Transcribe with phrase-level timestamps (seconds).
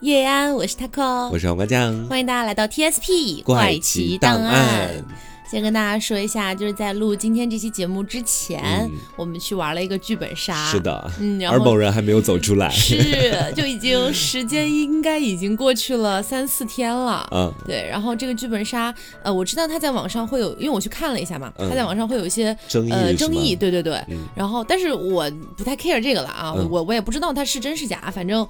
[0.00, 4.90] 叶安，我是 taco，我是黄瓜酱，欢迎大家来到 TSP 怪奇档案。
[5.50, 10.70] 先跟大家说一下，就是在录今天这期节目之前，嗯我们去玩了一个剧本杀。
[10.70, 12.68] 是，的，嗯，然而某人还没有走出来。
[12.68, 17.26] 是就已经时间应该已经过去了三四天了。
[17.32, 23.94] 嗯，对，然后这个剧本杀，呃，我知道它在网上会有，因为我去看了一下嘛，嗯它在网上会有一些争议呃争议，对对对。
[24.08, 28.46] 嗯然后，但是我不太 care 这个了啊，嗯我我也不知道它是真是假，反正。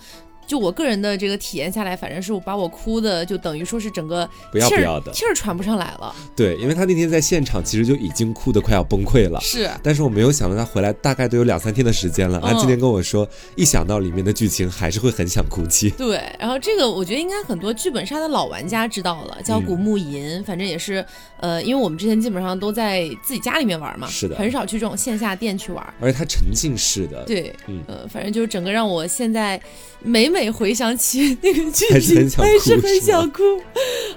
[0.47, 6.15] 就我个人的这个体验下来，反正是我把我哭的，就等于说是整个不要不要的气儿喘不上来了。
[6.35, 9.41] 对，因为他那天在现场其实就已经哭得快要崩溃了。
[9.41, 15.91] 是，但是我没有想到他回来大概都有两三天的时间了，他嗯今天跟我说，一想到里面的剧情，还是会很想哭泣。
[15.91, 21.05] 对，然后这个我觉得应该很多剧本杀的老玩家知道了，叫嗯古墓吟，反正也是，
[21.39, 25.95] 呃，因为我们之前基本上都在自己家里面玩嘛，是的很少去这种线下店去玩。
[26.01, 29.61] 而且它沉浸式的，对，嗯呃，反正就是整个让我现在
[30.01, 32.01] 每每回想起那个剧情，还
[32.59, 33.43] 是很想哭。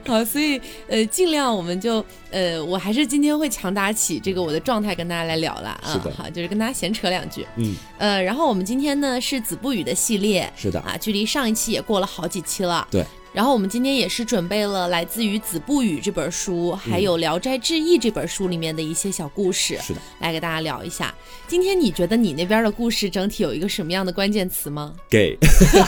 [0.06, 7.46] 好，所以呃，尽量我们就呃，我还是今天会强打起这个我的状态跟大家来聊了啊，是的好，就是跟大家闲扯两句。
[7.58, 12.88] 嗯，呃，然后我们今天呢是子不语的系列，是的，啊，距离上一期也过了好几期了。
[12.90, 13.06] 对。
[13.34, 21.14] 然后我们今天也是准备了来自于《子不语》这本书，还有《聊斋志异》这本书里面的一些小故事，是的，来给大家聊一下。
[21.48, 24.94] 今天你觉得你那边的故事整体有一个什么样的关键词吗？
[25.10, 25.38] 给。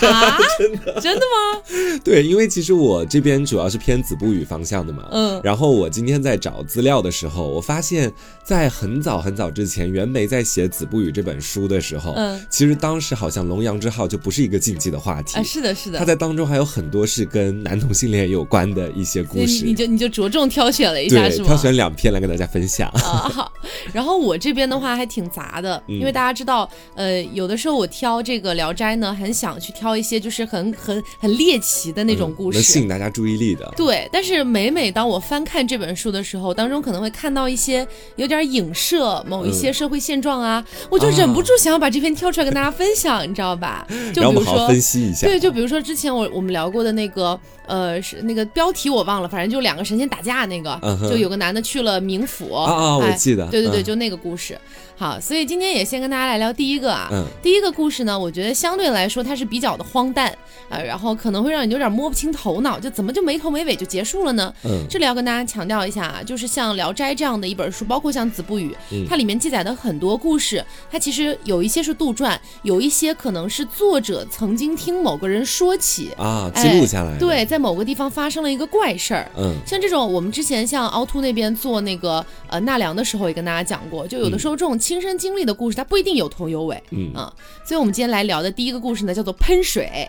[0.02, 2.00] 啊， 真的真的吗？
[2.03, 5.08] 对，因为其实我这边主要是偏子不语方向的嘛。
[5.12, 8.12] 嗯然后我今天在找资料的时候，我发现，
[8.44, 15.38] 在很早很早之前，袁枚在写《子不语》这本书的时候，嗯其实当时好像龙阳之好就不是一个禁忌的话题。
[15.38, 16.00] 啊，是的，是的。
[16.00, 21.47] 他在当中还有很多是跟男同性恋有关的一些故事，你就你就着重挑选了一下，对是，吗？
[21.47, 22.89] 挑选两篇来跟大家分享。
[22.89, 23.51] 啊，好。
[23.93, 32.79] 然后我这边的话还挺杂的，嗯因为大家知道，呃，有的时候我挑这个《聊斋》呢，很想去挑一些就是很很很猎奇的那种故嗯能吸。
[32.79, 33.71] 引大家注意力的。
[33.77, 43.85] 对，但是每每当我翻看这本书的时候，当中可能会看到一些有点影射某一些社会现状啊，我就忍不住想要把这篇挑出来跟大家分享，你知道吧？
[44.13, 45.27] 就比如说然后我们好好分析一下。
[45.27, 47.20] 对，就比如说之前我我们聊过的那个，
[47.67, 54.57] 呃，是那个标题我忘了，反正就两个神仙打架那个，嗯哼就有个男的去了冥府啊啊我哎记得对对对，嗯就那个故事。
[55.01, 57.09] 好，所以今天也先跟大家来聊第一个啊。
[57.12, 60.31] 嗯第一个故事呢，我觉得相对来说它是比较的荒诞，
[60.69, 64.53] 呃，然后可能会让你有点摸不清头脑，就怎么就没头没尾就结束了呢？
[64.63, 77.18] 嗯这里要跟大家强调一下啊，就是像《聊斋》这样的一本书，包括像《子不语》，嗯它里面记载的很多故事，它其实有一些是杜撰，有一些可能是作者曾经听某个人说起，啊，哎记录下来的。
[77.18, 79.28] 对，在某个地方发生了一个怪事儿。
[79.35, 86.84] 嗯像这种，我们之前像凹凸那边做那个呃纳凉的时候，也跟大家讲过，就有的时候这种亲身经历的故事，它不一定有头有尾。
[86.90, 87.31] 嗯啊，
[87.63, 90.06] 所以我们今天来聊的第一个故事呢，叫做喷水，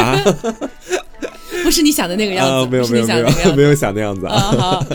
[0.00, 0.16] 啊
[1.62, 3.12] 不是你想的那个样子，啊，没有没有没。
[3.44, 4.56] 有没有想那样子啊，啊。
[4.58, 4.86] 好，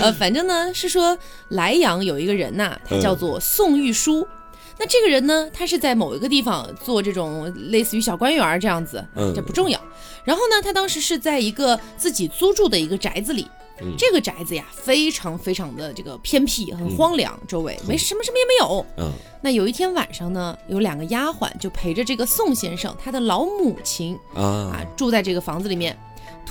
[0.00, 1.18] 呃，反正呢是说
[1.50, 4.26] 莱阳有一个人呐、他叫做宋玉书。
[4.78, 9.78] 那这个人呢，他是在某一个地方做这种类似于小官员这样子，嗯这不重要。
[10.24, 13.46] 然后呢，他当时是在一个自己租住的一个宅子里，
[13.82, 18.86] 嗯这个宅子呀非常非常的这个偏僻，很荒凉，周围没什么什么也没有。
[18.96, 25.98] 嗯那有一天晚上呢，有两个丫鬟就陪着这个宋先生他的老母亲啊啊住在这个房子里面。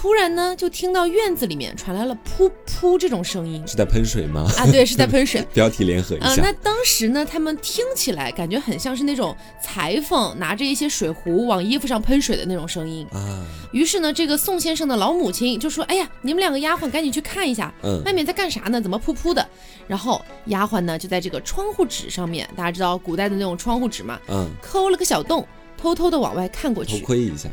[0.01, 4.49] 突然呢，就听到院子里面传来了噗噗这种声音是在喷水吗？
[4.57, 5.45] 啊，对，是在喷水。
[5.53, 6.53] 标题联合一啊、下那。
[6.63, 13.05] 当时呢，他们听起来感觉很像是那种裁缝拿着一些水壶往衣服上喷水的那种声音。
[13.11, 18.79] 啊，于是呢，这个宋先生的老母亲就说：“哎呀，你们两个丫鬟赶紧去看一下，嗯外面在干啥呢？
[18.79, 19.45] 怎么噗噗的？”
[19.85, 25.45] 然后丫鬟呢就在这个窗户纸上面，大家知道古代的那种窗户纸嘛，嗯，抠了个小洞，
[25.77, 27.49] 偷偷的往外看过去，偷窥一下。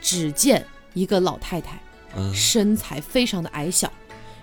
[0.00, 1.76] 只见一个老太太，
[2.16, 3.90] 啊身材非常的矮小，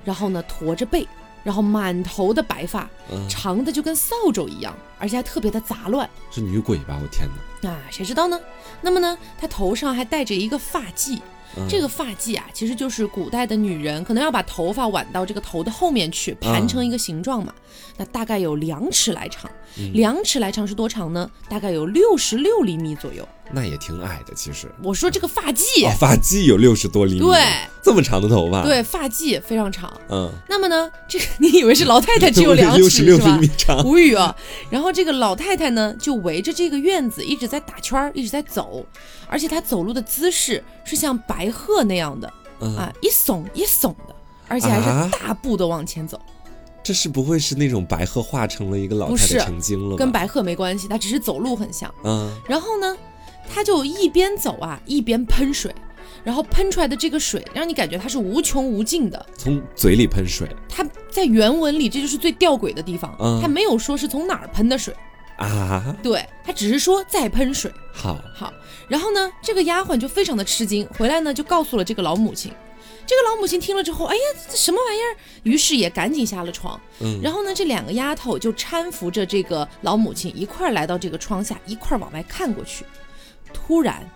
[0.03, 1.07] 然后呢驼着背，
[1.43, 6.09] 然后满头的白发，嗯，长的就跟扫帚一样，而且还特别的杂乱。
[6.31, 6.99] 是女鬼吧？
[7.01, 7.27] 我天
[7.61, 7.69] 哪！
[7.69, 8.39] 啊，谁知道呢？
[8.81, 11.19] 那么呢，她头上还戴着一个发髻，
[11.57, 17.53] 嗯这个发髻啊，其实就是古代的女人可能要把头发挽到这个头的后面去，盘成一个形状嘛。
[17.97, 21.29] 那大概有两尺来长，嗯两尺来长是多长呢？
[21.49, 23.28] 大概有六十六厘米左右。
[23.52, 24.72] 那也挺矮的，其实。
[24.84, 27.41] 我说这个发髻，哦，发髻有六十多厘米，对，
[27.81, 29.91] 这么长的头发，，对，发髻非常长。
[30.08, 33.52] 嗯，那么呢，这个你以为是老太太只有 两六尺是吧十六厘米？
[33.58, 34.35] 长，无语啊！
[34.70, 38.85] 然后这个老太太呢，就围着这个院子一直在打圈儿，一直在走，
[39.28, 44.16] 而且她走路的姿势是像白鹤那样的嗯，啊，一耸一耸的，
[44.47, 46.22] 而且还啊是大步的往前走，
[46.84, 49.97] 这是不会是那种白鹤化成了一个老太太成精了吧？
[49.97, 51.93] 跟白鹤没关系，它只是走路很像。
[52.03, 52.97] 嗯然后呢，
[53.49, 55.73] 它就一边走啊，一边喷水。
[56.22, 59.26] 然后喷出来的这个水，让你感觉它是无穷无尽的。
[59.37, 64.93] 从嘴里喷水它在原文里，这就是最吊诡的地方，嗯它没有说是从哪儿喷的水，
[65.37, 67.72] 啊，对，它只是说在喷水。
[67.93, 68.52] 好，好，
[68.90, 72.52] 然后呢，这个丫鬟就非常的吃惊，回来呢就告诉了这个老母亲。
[73.09, 75.17] 这个老母亲听了之后，哎呀，这什么玩意儿？
[75.41, 76.79] 于是也赶紧下了床。
[77.00, 82.85] 嗯然后呢，这两个丫头就搀扶着这个老母亲一块儿来到这个窗下，一块儿往外看过去。
[83.52, 84.08] 突然，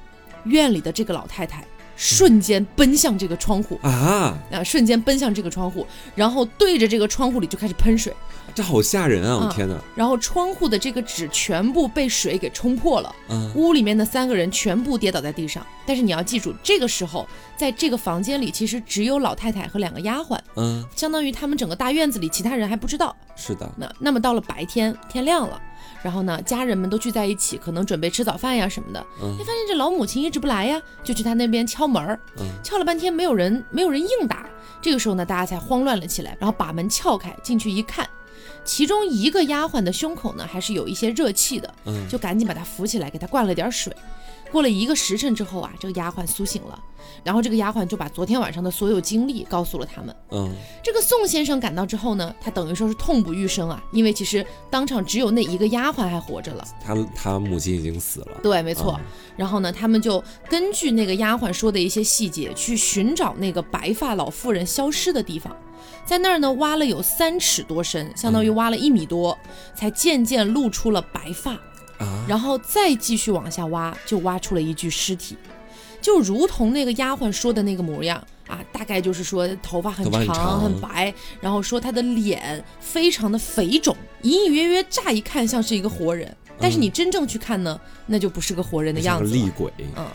[0.43, 8.13] 院里的这个老太太瞬间奔向这个窗户，啊，啊，瞬间奔向这个窗户，然后对着这个窗户里就开始喷水，
[8.55, 9.35] 这好吓人啊！
[9.37, 13.15] 我啊天哪，然后窗户的这个纸全部被水给冲破了。
[13.29, 17.27] 嗯屋里面的三个人全部跌倒在地上，但是你要记住，这个时候
[17.57, 23.15] 在这个房间里其实只有老太太和两个丫鬟，嗯，相当于他们整个大院子里其他人还不知道。
[23.35, 25.59] 是的，那那么到了白天，天亮了，
[26.03, 29.03] 然后呢，家人们都聚在一起，可能准备吃早饭呀什么的。
[29.21, 34.45] 嗯你发现这老母亲一直不来呀，就去他那边敲门儿，嗯敲了半天没有人，没有人应答。
[34.81, 38.07] 这个时候呢，大家才慌乱了起来，然后把门撬开，进去一看。
[38.65, 43.95] 其中一个丫鬟的胸口呢，还是有一些热气的，嗯就赶紧把她扶起来，给她灌了点水。
[44.53, 46.79] 过了一个时辰之后啊，这个丫鬟苏醒了，
[47.23, 50.15] 然后这个丫鬟就把昨天晚上的所有经历告诉了他们。
[50.29, 50.51] 嗯
[50.83, 56.63] 这个宋先生赶到之后呢，他等于说是痛不欲生啊，因为其实当场只有那一个丫鬟还活着了。
[56.79, 58.95] 他他母亲已经死了，对，没错。
[58.99, 59.05] 嗯
[59.35, 65.51] 然后呢，他们就根据那个丫鬟说的一些细节，去寻找那个白发老妇人消失的地方。
[66.05, 69.35] 在那儿呢，挖了有三尺多深，相当于挖了一米多，
[69.73, 71.57] 才渐渐露出了白发。
[72.03, 75.35] 啊，然后再继续往下挖，就挖出了一具尸体，
[76.01, 80.61] 就如同那个丫鬟说的那个模样啊，大概就是说头发很长长。
[80.61, 90.05] 很白，然后说她的脸非常的肥肿，隐隐约约乍一看像是一个活人，但是你真正去看呢，那就不是个活人的样子厉鬼，嗯，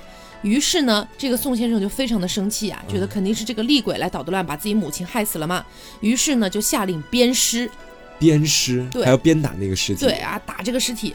[0.43, 5.65] 于是呢，这个宋先生就非常的生气啊，觉得肯定是这个厉鬼来捣的乱，把自己母亲害死了嘛。
[6.01, 7.69] 于是呢，就下令鞭尸，
[8.19, 9.05] 鞭尸，对。
[9.05, 11.15] 还要鞭打那个尸体，对啊，打这个尸体。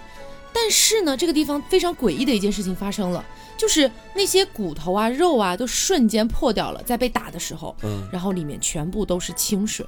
[0.54, 3.26] 但是呢，这个地方非常诡异的一件事情发生了，
[3.58, 9.86] 就是那些骨头啊、肉啊都瞬间破掉了，在被打的时候，嗯然后里面全部都是清水。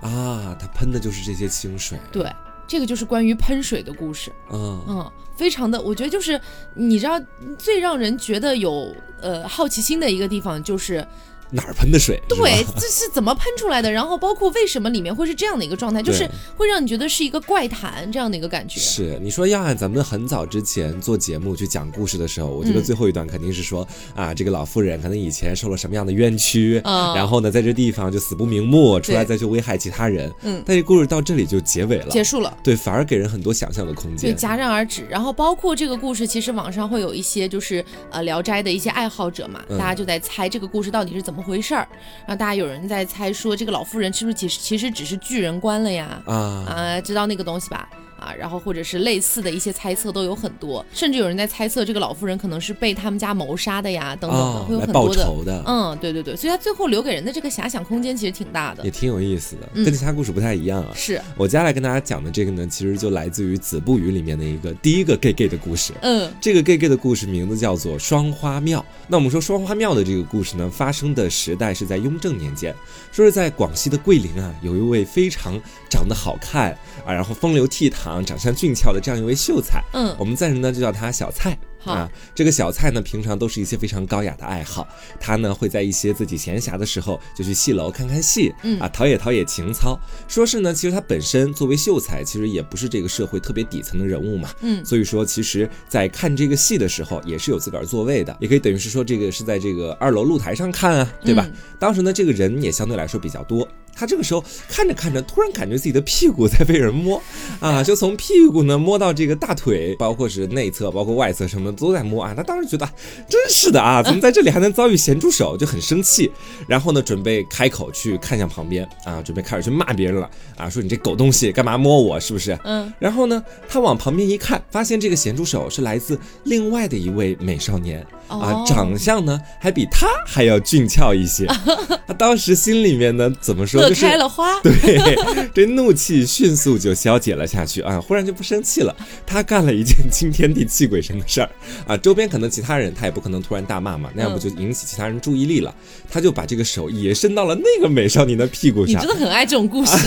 [0.00, 2.30] 啊，他喷的就是这些清水，对，
[2.66, 4.32] 这个就是关于喷水的故事。
[4.50, 6.40] 嗯嗯，非常的，我觉得就是
[6.74, 7.20] 你知道
[7.58, 11.06] 最让人觉得有呃好奇心的一个地方就是。
[11.50, 12.20] 哪儿喷的水？
[12.28, 13.90] 对，这是怎么喷出来的？
[13.90, 18.80] 然后包括为什么里面会是这样的一个状态，就是会让你觉得是一个怪谈这样的一个感觉。
[18.80, 30.32] 是你说要按咱们很早之前做节目去讲故事的时候，我觉得嗯最后一段肯定是说、啊，这个老妇人可能以前受了什么样的冤屈，嗯然后呢，在这地方就死不瞑目，出来再去危害其他人。
[30.42, 32.56] 嗯但这故事到这里就结尾了，结束了。
[32.62, 34.50] 对，反而给人很多想象的空间对，间。
[34.50, 35.06] 戛然而止。
[35.08, 41.86] 然后包括这个故事，其实网上会有一些就是呃《聊斋》的一些爱好者嘛，嗯大家就在猜这个故事到底是怎么回事儿。
[42.26, 46.22] 然后大家有人在猜说，这个老妇人是不是其实其实只是巨人关了呀？
[46.26, 47.88] 啊，啊，知道那个东西吧？
[48.18, 55.24] 啊，然后或者是类似的一些猜测都有很多，甚至有人在猜测这个老妇人可能是被他们家谋杀的呀，等等的，哦会有很多的。
[55.24, 58.90] 仇的，嗯，对对对，所以他最后留给人的这个遐想空间其实挺大的也。
[58.90, 60.90] 挺有意思的，嗯跟其他故事不太一样啊。
[60.94, 65.92] 是，我接下来跟大家讲的这个呢，其实就来自于《子不语》里面的一个第一个 gay gay 的故事。
[66.00, 68.84] 嗯这个 gay gay 的故事名字叫做双花庙。
[69.06, 72.74] 那我们说双花庙的这个故事呢，发生的时代是在雍正年间，
[73.12, 75.60] 说是在广西的桂林啊，有一位非常
[75.90, 76.76] 长得好看
[77.06, 81.56] 啊，然后风流倜傥、长相俊俏的这样一位秀才，嗯，我们暂时呢就叫他小蔡。
[81.78, 84.88] 好啊，这个小蔡呢，平常都是一些非常高雅的爱好。
[85.20, 89.96] 他呢会在一些自己闲暇的时候，就去戏楼看看戏，嗯啊，陶冶陶冶情操。
[90.26, 101.44] 说是呢，其实他本身作为秀才，其实也不是这个社会特别底层的人物嘛，嗯所以说其实，在看这个戏的时候，也是有自个儿座位的，也可以等于是说这个是在这个二楼露台上看啊，对吧？
[101.46, 103.68] 嗯当时呢，这个人也相对来说比较多。
[103.96, 107.20] 他这个时候看着看着，突然感觉自己的屁股在被人摸，
[107.58, 112.34] 啊，就从屁股呢摸到这个大腿，包括是内侧，包括外侧什么的都在摸啊。
[112.36, 112.86] 他当时觉得
[113.28, 116.30] 真是的啊， 怎么在这里还能遭遇咸猪手，就很生气。
[116.68, 122.58] 然后呢，准备开口去看向旁边啊，准备开始去骂别人了啊，说你这狗东西干嘛摸我，是不是？
[122.64, 128.04] 嗯，然后呢，他往旁边一看，发现这个咸猪手是来自另外的一位美少年。
[128.28, 131.46] 啊哦，长相呢还比他还要俊俏一些。
[132.08, 134.58] 他当时心里面呢怎么说开了花。
[134.62, 135.16] 对，
[135.54, 138.94] 这怒气迅速就消解了下去啊，忽然就不生气了。
[139.26, 141.50] 他干了一件惊天地泣鬼神的事儿
[141.86, 145.74] 啊，周边可能其他人他也不可能突然大骂嘛，那样不就引起其他人注意力了？
[146.10, 149.96] 他就把这个手也伸到了那个美少年的屁股上你真，的很爱这种故事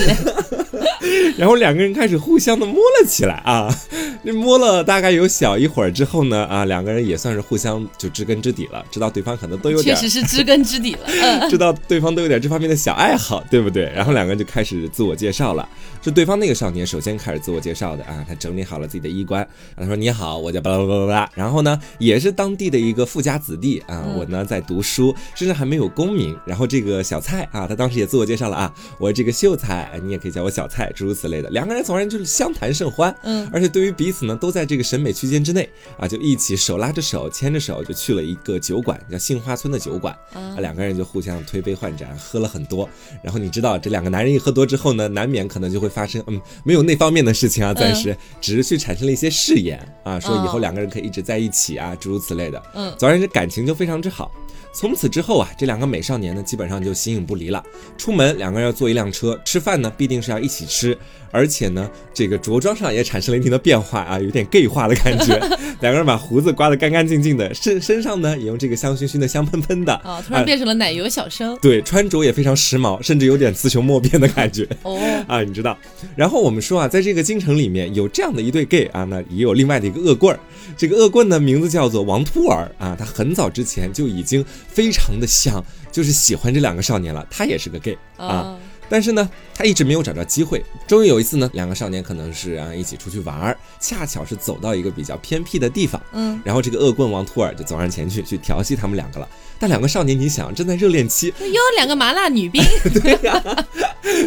[1.36, 3.74] 然后两个人开始互相的摸了起来啊。
[4.22, 11.00] 这摸了大概有小一会儿之后呢，啊，两个人也算是互相就知根知底了，知道对方可能都有确点实是知根知底了。
[11.06, 13.90] 嗯，知道对方都有点这方面的小爱好，对不对？
[13.94, 15.68] 然后两个人就开始自我介绍了。
[16.02, 19.46] 是对方那个少年首先开始自我介绍的啊，他整理好了自己的衣冠，
[19.76, 26.36] 他说：“你好，我叫巴拉巴拉巴拉。”然后呢，也是当地的一个富家子弟啊，嗯我呢在读书，甚至还没有功名。
[26.46, 31.50] 然后这个小蔡啊，他当时也自我介绍了啊，我这个秀才，你也可以叫我小蔡，诸如此类的。
[31.50, 40.16] 两个人从而就是相谈甚欢，嗯，而且对于彼此呢，都在这个审美区间之内啊，就一起手拉着手，牵着手就去了一个酒馆，叫杏花村的酒馆。
[40.32, 42.88] 啊啊，两个人就互相推杯换盏，喝了很多。
[43.22, 52.62] 然后你知道，这两个男人一喝多之后呢，难免可能就会发生，嗯，没有那方面的事情啊，暂时、只是去产生了一些誓言啊，说以后哦两个人可以一直在一起啊，诸如此类的。
[52.74, 54.30] 嗯总而言之，感情就非常之好。
[54.72, 57.62] 从此之后啊，这两个美少年呢，基本上就形影不离了。
[57.98, 60.96] 出门两个人要坐一辆车，吃饭呢必定是要一起吃，
[61.30, 65.38] 而且呢，这个着装上也产生了一定的变化啊，有点 gay 化的感觉。
[65.80, 71.58] 两个人把胡子刮得干干净净的，身身上呢也用这个香薰熏的、香喷喷的啊，突然变成了奶油小生。
[71.60, 75.76] 对，穿着也非常时髦，甚至有点雌雄莫辨的感觉哦，啊，你知道。
[76.14, 80.38] 然后我们说啊，在这个京城里面有这样的一对 gay 啊，那也有另外的一个恶棍儿。
[80.76, 87.26] 这个恶棍呢，名字叫做王秃儿啊，他很早之前就已经非常的像，就是喜欢这两个少年了。
[87.30, 90.64] 他也是个 gay 啊，啊，但是呢，他一直没有找到机会。
[90.86, 99.28] 终于有一次呢，两个少年可能是啊一起出去玩儿，恰巧是走到一个比较偏僻的地方，嗯，然后这个恶棍王托尔就走上前去去调戏他们两个了。
[99.58, 102.62] 但两个少年，你想正在热恋期，又有两个麻辣女兵。
[103.02, 103.66] 对呀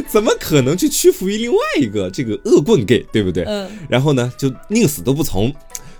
[0.07, 3.43] 怎么可能去屈服于另外一个这个恶棍 gay，对不对？
[3.45, 5.53] 嗯，然后呢，就宁死都不从。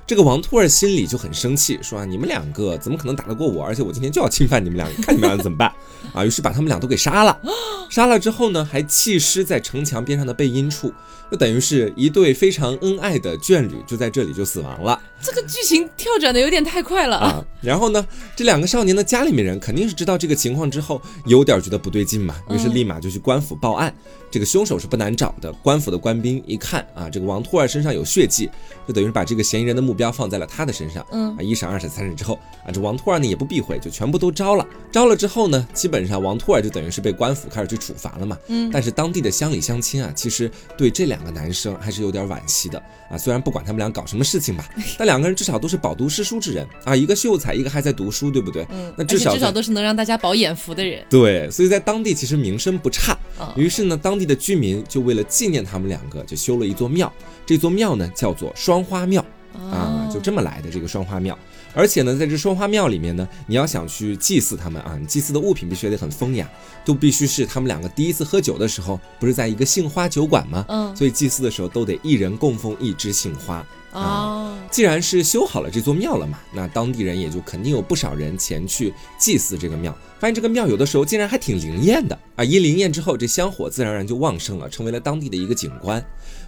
[0.05, 3.63] 这个王兔儿心里就很生气，说啊，你们两个怎么可能打得过我？
[3.63, 5.71] 而且我今天就要侵犯你们两个，看你们俩怎么办
[6.13, 6.25] 啊？
[6.25, 7.39] 于是把他们俩都给杀了。
[7.89, 10.91] 杀了之后呢，还弃尸在城墙边上的背阴处，
[11.31, 14.99] 就等于是一对非常恩爱的眷侣就在这里就死亡了。
[15.21, 17.25] 这个剧情跳转的有点太快了啊。
[17.27, 18.05] 啊，然后呢，
[18.35, 23.93] 这两个少年的家里面人肯定是知道这个情况之后，有点觉得不对劲嘛，于是立马就去官府报案。
[24.31, 28.49] 这个凶手是不难找的，官府的官兵一看啊，这个王兔儿身上有血迹，
[28.87, 31.05] 就等于是把这个嫌疑人的目标放在了他的身上。
[31.11, 34.67] 嗯啊，一审、二审、三审之后啊，这王拓儿呢也不避讳，就全部都招了。
[34.91, 38.37] 招了之后呢，基本上王拓儿就等于是被官府开始去处罚了嘛。
[38.47, 43.17] 嗯但是当地的乡里乡亲啊，其实对这两个男生还是有点惋惜的啊。
[43.17, 48.65] 虽然不管他们俩搞什么事情吧，但两个人至少都是饱读诗书之人啊，一个秀才，一个还在读书，对不对？
[48.71, 51.03] 嗯，那至少至少都是能让大家饱眼福的人。
[51.09, 53.17] 对，所以在当地其实名声不差。
[53.39, 57.11] 啊，于是呢，当地的居民就为了纪念他们两个，就修了一座庙。
[57.45, 61.37] 这座庙呢叫做双花庙啊，就这么来的这个双花庙。
[61.75, 66.47] 而且呢，在这双花庙里面呢，你要想去祭祀他们啊，你祭祀的物品必须得很风雅，
[66.85, 70.65] 都必须是他们两个第一次喝酒的时候，不是在一个杏花酒馆吗？
[70.69, 73.65] 嗯所以祭祀的时候都得一人供奉一枝杏花。
[73.91, 79.95] 啊，既然是修好了这座庙了嘛，那当地人也就肯定有不少人前去祭祀这个庙。
[80.19, 82.43] 发现这个庙有的时候竟然还挺灵验的啊！
[82.43, 86.03] 一灵验之后，这香火自然而然就旺盛了，成为了当地的一个景观。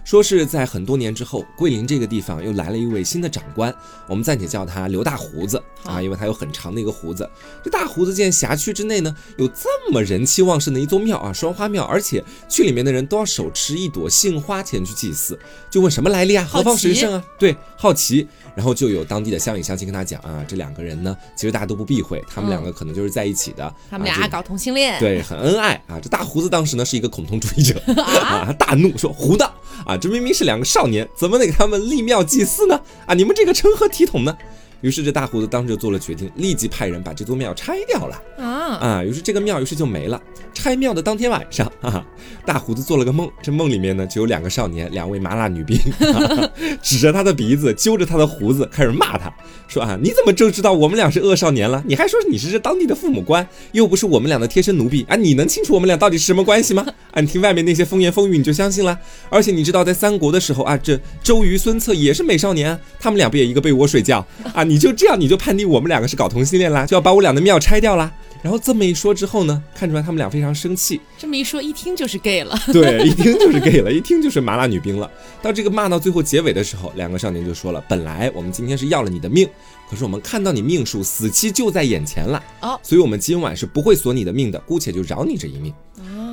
[0.06, 3.74] 说是在很多年之后，桂林这个地方又来了一位新的长官，
[4.06, 7.28] 我们暂且叫他刘大胡子啊，因为他有很长的一个胡子。
[7.64, 15.36] 这大胡子见辖区之内呢有这么人气旺盛的一座庙啊，双花庙，而且去里面的人都要手持一朵杏花前去祭祀，
[15.68, 17.24] 就问什么来历啊，何方神圣啊？
[17.36, 18.28] 对，好奇。
[18.56, 24.98] 然后就有当地的乡里乡亲跟他讲啊，这两个人呢，其实大家都不避讳，他们两个可能就是在一起的，啊他们俩搞同性恋。
[24.98, 26.00] 对，很恩爱啊。
[26.00, 29.44] 这大胡子当时呢是一个恐同主义者 啊，他大怒说：“胡的
[29.84, 32.80] 啊，这明明是两个少年，怎么得给他们立庙祭祀呢？
[33.06, 34.36] 啊，你们这个成何体统呢？”
[34.80, 39.04] 于是这大胡子当时就做了决定，立即派人把这座庙拆掉了啊，啊。
[39.04, 40.20] 于是这个庙于是就没了。
[40.54, 42.04] 拆庙的当天晚上啊，
[42.46, 45.78] 大胡子做了个梦，这梦里面呢就有两个少年，两位麻辣女兵，
[46.14, 46.50] 啊、
[46.82, 49.32] 指着他的鼻子，揪着他的胡子，开始骂他，
[49.68, 51.82] 说啊，你怎么就知道我们俩是恶少年了？
[51.86, 55.16] 你还说你是这当地的父母官，又不是我们俩的贴身奴婢啊！
[55.16, 56.86] 你能清楚我们俩到底是什么关系吗？
[57.12, 58.98] 啊，你听外面那些风言风语你就相信了？
[59.28, 64.64] 而且你知道在三国的时候啊，这周瑜、孙策也是美少年啊，他们俩不也一个被窝睡觉啊？
[64.68, 68.12] 你就这样你就判定我们两个是搞同性恋啦，就要把我俩的庙拆掉啦？
[68.42, 72.56] 然后这么一说之后呢，看出来他们俩非常生气，这么一说，一听就是 gay 了。
[72.72, 75.10] 对，一听就是 gay 了，一听就是麻辣女兵了。
[75.42, 79.48] 到这个骂到最后结尾的时候，两个少年就说了：“本来我们今天是要了你的命，
[79.90, 85.72] 可是我们看到你命数死期就在眼前了，哦所以我们今晚是不会索你的命的，姑且就饶你这一命。”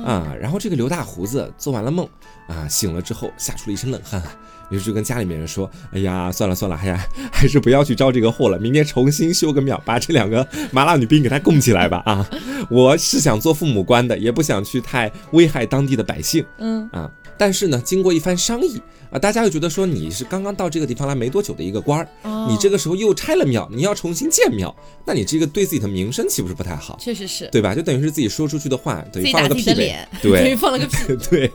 [0.06, 0.32] 啊。
[0.40, 2.06] 然后这个刘大胡子做完了梦
[2.46, 4.36] 啊，醒了之后吓出了一身冷汗啊。
[4.70, 6.98] 于是就跟家里面人说：“哎呀，算了算了，哎呀，
[7.32, 8.58] 还是不要去招这个祸了。
[8.58, 12.02] 明天重新修个庙，把这两个麻辣女兵给他供起来吧。
[12.06, 12.28] 啊，
[12.70, 16.44] 我是想做父母官的，也不想去太危害当地的百姓。
[16.58, 18.80] 嗯啊，但是呢，经过一番商议
[19.14, 26.98] 啊，大家又觉得说你是刚刚到这个地方来没多久的一个官儿，哦你这个时候又拆了庙，你要重新建庙，那你这个对自己的名声岂不是不太好？
[27.00, 27.76] 确实是对吧？
[27.76, 29.64] 就等于是自己说出去的话，等于 放了个屁。
[30.20, 31.16] 对等于放了个屁。
[31.30, 31.48] 对，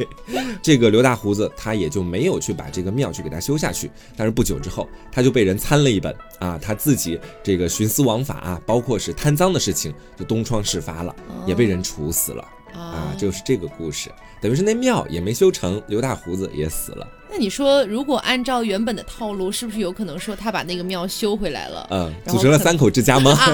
[0.63, 3.91] 这个刘大胡子他也就没有去把这个庙去给他修下去。
[4.15, 11.13] 但是不久之后，他就被人参了一本啊，他自己这个徇私枉法啊，包括是贪赃的事情，就东窗事发了，
[11.45, 14.09] 也被人处死了啊，就是这个故事。
[14.41, 17.05] 等于是那庙也没修成，刘大胡子也死了。
[17.31, 21.87] 那你说，如果按照原本的套路，是不是有可能说他把那个庙修回来了？
[21.91, 23.35] 嗯，组成了三口之家吗？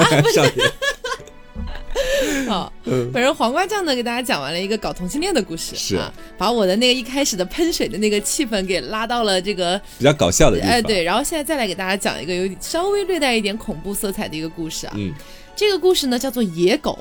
[2.48, 10.72] 好，嗯本人黄瓜酱呢，给大家讲完了一个搞同性恋的故事，是啊，把我的那个一开始的喷水的那个气氛给拉到了这个，比较搞笑的地方。
[10.72, 14.94] 哎，对，然后现在再来给大家讲一个有稍微略带一点恐怖色彩的一个故事啊。
[14.96, 15.14] 嗯
[15.56, 17.00] 这个故事呢叫做野狗。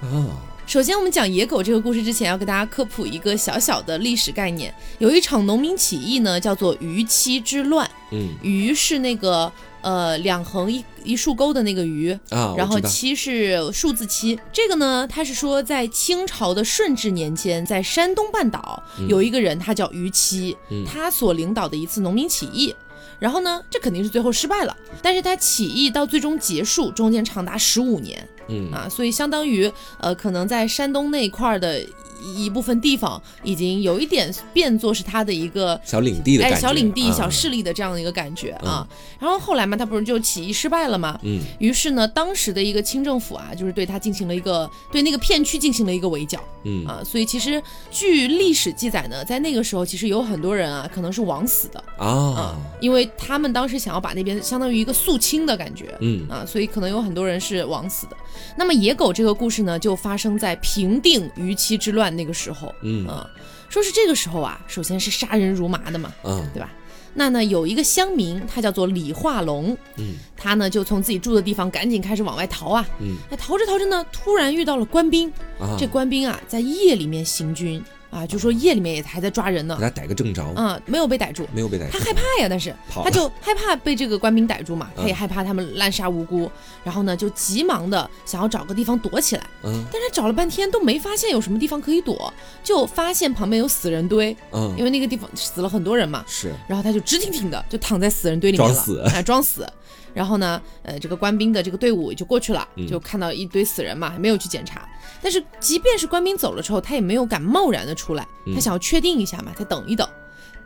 [0.00, 0.30] 啊，
[0.68, 4.72] 首先，我们讲野狗这个故事之前，要给大家科普一个小小的历史概念。
[4.98, 7.90] 有一场农民起义呢，叫做鱼妻之乱。
[8.12, 22.74] 嗯鱼是那个呃两横一一竖钩的那个鱼，啊，然后我知道七是数字七，这个呢，它是说在清朝的顺治年间，在山东半岛有一个人，他叫于七，嗯他所领导的一次农民起义。
[23.18, 28.70] 然后呢，这肯定是最后失败了，但是他起义到最终结束，中间长达十五年嗯。
[28.72, 31.84] 啊，所以相当于呃，可能在山东那一块儿的
[32.20, 38.86] 一一部分地方，已经有一点变作是他的一个小领地的感哎，小领地、啊小势力的这样的一个感觉啊。
[39.18, 41.18] 然后后来嘛，他不是就起义失败了嘛？
[41.22, 47.02] 嗯于是呢，当时的一个清政府啊，就是对他进行了一个对那个片区进行了一个围剿嗯啊。
[47.04, 55.96] 所以其实据历史记载呢，在那个时候其实有很多人啊，可能是枉死的啊啊，因为他们当时想要把那边相当于一个肃清的感觉。
[56.00, 58.16] 嗯啊，所以可能有很多人是枉死的。
[58.56, 62.74] 那么野狗这个故事呢，就发生在平定于期之乱那个时候。
[62.82, 63.28] 嗯啊，
[63.68, 66.70] 说是这个时候啊，首先是杀人如麻的嘛，嗯对吧？
[67.14, 72.86] 那呢，有一个乡民，他叫做李化龙，嗯他呢就从自己住的地方赶紧开始往外逃啊。
[73.00, 81.46] 嗯那逃着逃着呢，突然遇到了官兵，啊，这官兵啊在夜里面行军啊，就说夜里面也还在抓人呢给，他逮个正着，啊，没有被逮住。
[81.52, 86.50] 没有被逮住他，害怕呀，但是他就害怕被这个官兵逮住嘛，嗯他也害怕他们滥杀无辜，
[86.82, 92.32] 然后呢就急忙的想要找个地方躲起来，嗯但是找了半天都没发现有什么地方可以躲，
[92.64, 99.66] 就发现旁边有死人堆，嗯因为那个地方死了很多人嘛，是然后他就直挺挺的就躺在死人堆里面了，装死哎，装死。
[100.14, 104.87] 然后呢，呃，这个官兵的这个队伍就过去了，嗯就看到一堆死人嘛，还没有去检查。
[105.20, 110.08] 但是即便是官兵走了之后，他也没有敢贸然的出来，嗯他想要确定一下嘛，再等一等。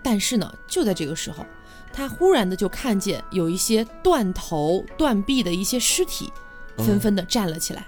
[0.03, 1.45] 但是呢，就在这个时候，
[1.93, 6.33] 他忽然的就看见有一些断头断臂的一些尸体，
[6.79, 7.85] 嗯纷纷的站了起来，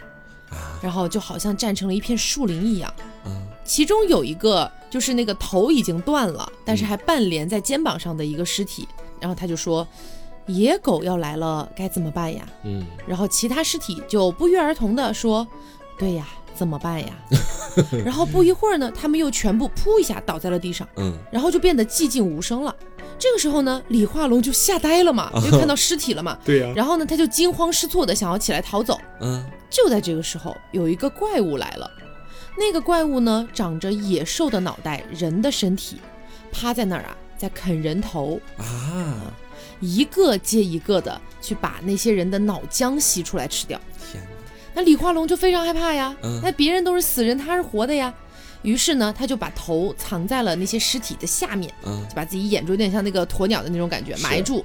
[0.51, 2.93] 啊然后就好像站成了一片树林一样。
[3.27, 8.87] 嗯其中有一个就是那个头已经断了，但嗯是还半连在肩膀上的一个尸体，
[9.19, 9.89] 然后他就说
[10.47, 15.49] ：“野狗要来了，该怎么办呀嗯？”然后其他尸体就不约而同的说
[15.99, 17.09] ：“对呀，怎么办呀？”
[18.05, 22.75] 然后不一会儿呢，他们又全部扑一下倒在了地上，嗯然后就变得寂静无声了。
[23.19, 28.99] 这个时候呢，李化龙就吓呆了嘛， 因为看到尸体了嘛，对呀然后呢，他就惊慌失措的想要起来逃走。
[29.21, 31.91] 嗯就在这个时候，有一个怪物来了。
[32.57, 35.99] 那个怪物呢，长着野兽的脑袋，人的身体，
[36.53, 39.33] 趴在那儿啊，在啃人头，啊
[39.81, 43.81] 一个接一个的去把那些人的脑浆吸出来吃掉。
[44.75, 48.13] 那李化龙就非常害怕呀，嗯那别人都是死人，他是活的呀。
[48.63, 54.65] 于是呢，他就把头藏在了那些尸体的下面，嗯就把自己掩住，有点像那个鸵鸟的那种感觉，埋住。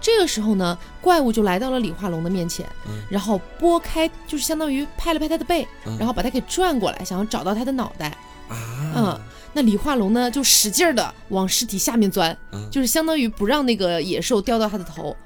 [0.00, 8.08] 这个时候呢，怪物就来到了李化龙的面前，嗯然后拨开，就是相当于拍了拍他的背，嗯然后把他给转过来，想要找到他的脑袋。
[8.48, 9.20] 啊嗯，
[9.52, 15.16] 那李化龙呢，就使劲儿的往尸体下面钻，嗯就是相当于不让那个野兽叼到他的头。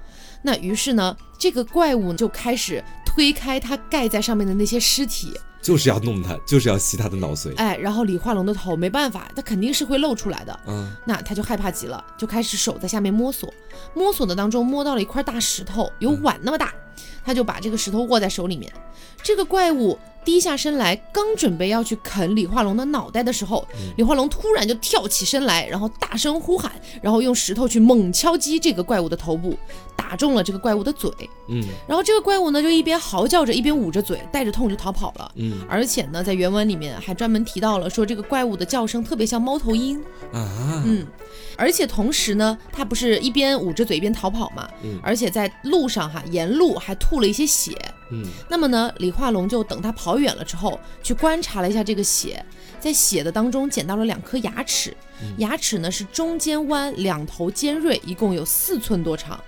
[0.42, 7.56] 那于是呢，这个怪物就开始推开他盖在上面的那些尸体，就是要弄他，就是要吸他的脑髓。
[7.56, 10.60] 哎，然后李化龙的头没办法，他肯定是会露出来的。
[10.66, 13.52] 嗯那他就害怕极了，就开始手在下面摸索，
[13.94, 16.74] 摸索的当中摸到了一块大石头，有碗那么大，
[17.24, 18.70] 他就把这个石头握在手里面。
[19.22, 29.56] 这个怪物低下身来，刚准备要去啃李化龙的脑袋的时候，李化龙突然就跳起身来，然后大声呼喊，然后用石头去猛敲击这个怪物的头部，
[29.96, 31.10] 打中了这个怪物的嘴。
[31.48, 35.32] 嗯然后这个怪物呢，就一边嚎叫着，一边捂着嘴，带着痛就逃跑了。
[35.36, 40.00] 嗯而且呢，在原文里面还专门提到了，说这个怪物的叫声特别像猫头鹰。
[40.32, 41.04] 啊，嗯，
[41.56, 47.72] 而且同时呢，它不是一边捂着嘴一边逃跑嘛，嗯而且在路上哈，沿路还吐了一些血。
[48.10, 48.24] 嗯。
[48.48, 52.44] 那么呢，李化龙就等他跑远了之后，去观察了一下这个血，
[52.78, 54.96] 在血的当中捡到了两颗牙齿，
[55.38, 59.42] 牙齿呢是中间弯，两头尖锐，一共有四寸多长。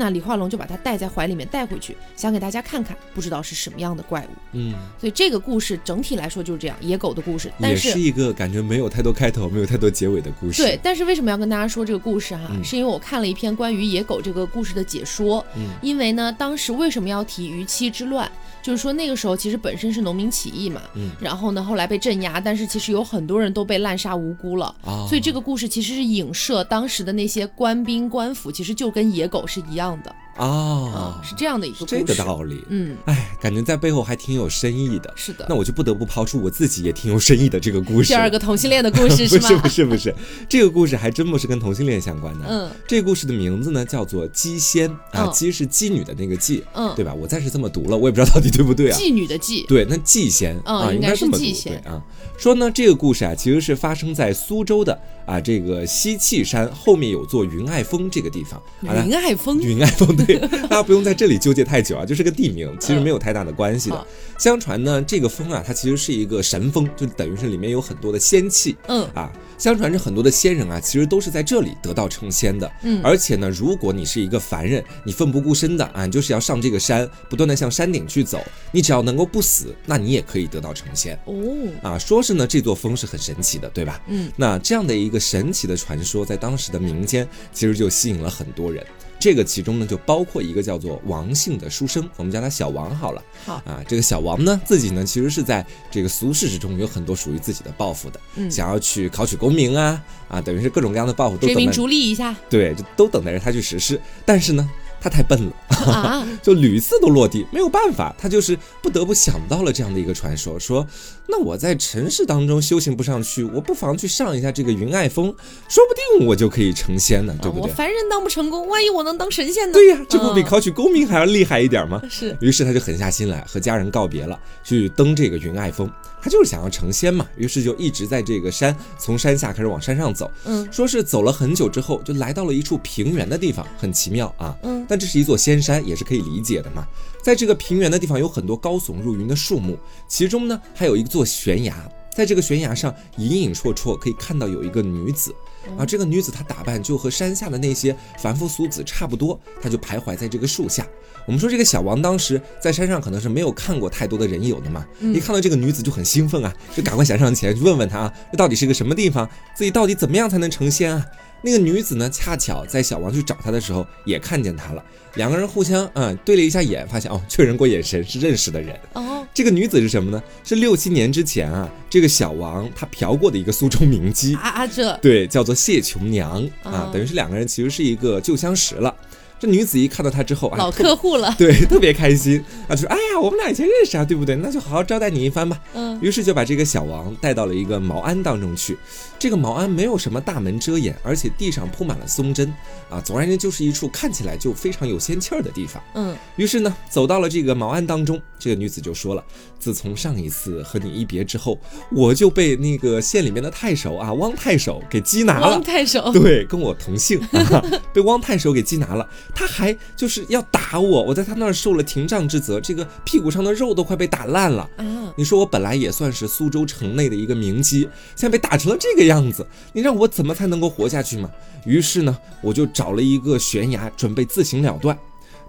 [0.00, 4.28] 那李化龙就把它带在怀里面带回去，想给大家看看，不知道是什么样的怪物。
[4.52, 7.52] 嗯，所以这个故事整体来说就是这样，野狗的故事。
[7.60, 10.62] 但也是是一个感觉没有太多开头，没有太多结尾的故事。
[10.62, 12.48] 对，，但是为什么要跟大家说这个故事哈？
[12.50, 15.44] 嗯是因为我看了一篇关于野狗这个故事的解说。
[15.54, 18.30] 嗯因为呢，当时为什么要提逾期之乱？
[18.62, 21.10] 就是说那个时候其实本身是农民起义嘛，嗯。
[21.20, 24.74] 然后呢后来被镇压，但是其实有很多人都被滥杀无辜了。
[24.84, 31.86] 啊，所以这个故事其实是影射当时的那些官兵官府，其实就跟野狗是一样的啊、啊，是这样的一个。
[31.86, 32.64] 这个道理。
[32.68, 35.12] 嗯，哎，感觉在背后还挺有深意的。
[35.16, 35.54] 是的那。
[35.54, 38.08] 我就不得不抛出我自己也挺有深意的这个故事。
[38.08, 39.48] 第二个同性恋的故事 是吗？
[39.48, 40.14] 是不是不是，
[40.48, 42.46] 这个故事还真不是跟同性恋相关的。
[42.48, 47.12] 嗯这个故事的名字呢叫做姬仙啊，嗯姬是妓女的那个妓，嗯，对吧？
[47.12, 48.96] 我暂时这么读了，我也不知道到底对不对啊。
[48.98, 49.66] 妓女的妓。
[49.66, 52.02] 对，那妓仙、啊，嗯应该应该这么读是季仙对啊。
[52.38, 59.04] 说呢，这个故事啊，其实是发生在苏州的啊这个西气山后面有座云爱峰这个地方啊。
[59.04, 63.96] 云爱峰，云爱峰对，大家不用在这里纠结太久啊，就是个地名，其实没有太大的关系的。
[63.96, 64.06] 好
[64.38, 69.30] 相传呢，这个峰啊，它其实是一个神峰，就等于是里面有很多的仙气嗯啊。
[69.58, 72.72] 相传是很多的仙人啊，其实都是在这里得道成仙的。
[72.82, 81.34] 嗯而且呢，如果你是一个凡人，你奋不顾身的啊，你就是要上这个山，不断的向山顶去走，你只要能够不死，那你也可以得道成仙哦，
[81.82, 81.98] 啊。
[81.98, 84.00] 说是呢，这座峰是很神奇的，对吧？
[84.08, 88.82] 嗯，那这样的一个神奇的传说，在当时的民间其实就吸引了很多人。
[89.20, 93.22] 这个其中呢，就包括一个叫做王姓的书生，我们叫他小王好了。
[93.44, 93.54] 好。
[93.66, 98.50] 啊，这个小王呢，自己呢其实是在这个俗世之中有很多属于自己的抱负的，嗯。
[98.50, 102.34] 想要去考取功名啊啊，等于是各种各样的抱负都追名等待，逐利一下。
[102.48, 104.00] 对，就都等待着他去实施。
[104.24, 104.68] 但是呢，
[105.00, 105.52] 他太笨了，
[105.92, 110.86] 啊， 就屡次都落地，没有办法，他就是不得不想到了这样的一个传说，说
[111.30, 115.26] 那我在尘世当中修行不上去，我不妨去上一下这个云爱峰，
[115.68, 117.74] 说不定我就可以成仙呢，对不对我对？
[117.74, 119.72] 凡人当不成功，万一我能当神仙呢？
[119.72, 122.02] 对呀、这不比嗯考取功名还要厉害一点吗？
[122.10, 125.90] 是于是他就狠下心来，和家人告别了，去登这个云爱峰。
[126.22, 130.30] 他就是想要成仙嘛，于是就一直在这个山，从山下开始往山上走。
[130.44, 134.54] 嗯说是走了很久之后，就来到了一处平原的地方，很奇妙啊。
[134.62, 136.84] 嗯但这是一座仙山，也是可以理解的嘛。
[137.22, 139.78] 在这个平原的地方有很多高耸入云的树木，
[140.08, 141.74] 其中呢还有一座悬崖。
[142.12, 145.32] 在这个悬崖上，隐隐绰绰可以看到有一个女子，
[145.78, 150.86] 啊，这个女子她打扮就和山下的那些凡夫俗子差不多，她就徘徊在这个树下。
[151.24, 161.06] 我们说这个小王当时在山上可能是没有看过太多的人影的嘛，一看到这个女子就很兴奋啊，就赶快想上前去问问她啊，这到底是个什么地方，自己到底怎么样才能成仙啊？
[161.42, 168.78] 那个女子呢，恰巧在小王去找她的时候也看见她了，两个人互相嗯对了一下眼，发现哦确认过眼神是认识的人。
[168.92, 170.22] 哦，这个女子是什么呢？
[170.44, 178.94] 是六七年之前啊，这个小王他嫖过的一个苏州名妓，啊啊这对，叫做谢琼娘啊哦，等于是两个人其实是一个旧相识了。
[179.38, 184.36] 这女子一看到他之后啊，老客户了， 对特别开心啊，就说：“哎呀，我们俩以前认识啊，对不对？
[184.36, 188.76] 那就好好招待你一番吧。”嗯于是就把这个小王带到了一个茅庵当中去。
[189.20, 192.50] 这个茅庵没有什么大门遮掩，而且地上铺满了松针
[192.88, 195.80] 啊，总而言之就是一处看起来就非常有仙气儿的地方。
[195.94, 199.22] 嗯于是呢，走到了这个茅庵当中，这个女子就说了
[199.60, 201.58] ：“自从上一次和你一别之后，
[201.92, 205.62] 我就被那个县里面的太守啊，汪太守给缉拿了汪。
[205.62, 209.06] 太守， 对，跟我同姓啊， 被汪太守给缉拿了。
[209.34, 214.62] 他还就是要打我，我在他那儿受了廷杖之责，这个屁股上的肉都快被打烂了。
[214.78, 217.80] 啊，你说我本来也算是苏州城内的一个名妓，
[218.16, 221.30] 现在被打成了这个样样子，你让我怎么才能够活下去嘛？
[221.66, 224.98] 于是呢，我就找了一个悬崖，准备自行了断。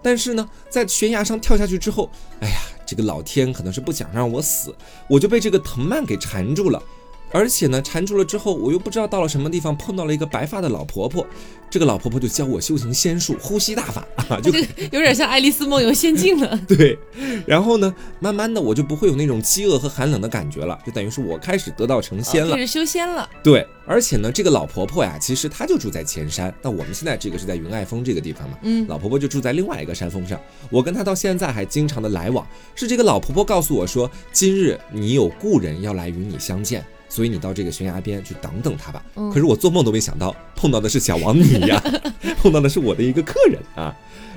[0.04, 4.76] 但是呢，在悬崖上跳下去之后，哎呀，这个老天可能是不想让我死，
[5.08, 6.82] 我就被这个藤蔓给缠住了。
[7.32, 11.26] 而且呢，缠住了之后，我又不知道到了什么地方碰到了一个白发的老婆婆，
[11.70, 16.60] 这个老婆婆就教我修行仙术，呼吸大法啊， 就这个有点像《爱丽丝梦游仙境》了。
[16.68, 16.98] 对。
[17.46, 23.30] 然后呢，慢慢的我就不会有那种饥饿和寒冷的感觉了，就等于是我开始得道成仙了，开始修仙了。
[23.42, 30.40] 对，而且呢，这个老婆婆呀，其实她就住在前山，那我们现在这个是在云爱峰这个地方嘛，嗯，老婆婆就住在另外一个山峰上，
[30.70, 36.86] 我跟她到现在还经常的来往，是这个老婆婆告诉我说，今日你有故人要来与你相见。
[37.12, 39.04] 所以你到这个悬崖边去等等他吧。
[39.16, 41.84] 可是我做梦都没想到碰到的是小王你呀，
[42.42, 43.94] 碰到的是我的一个客人啊。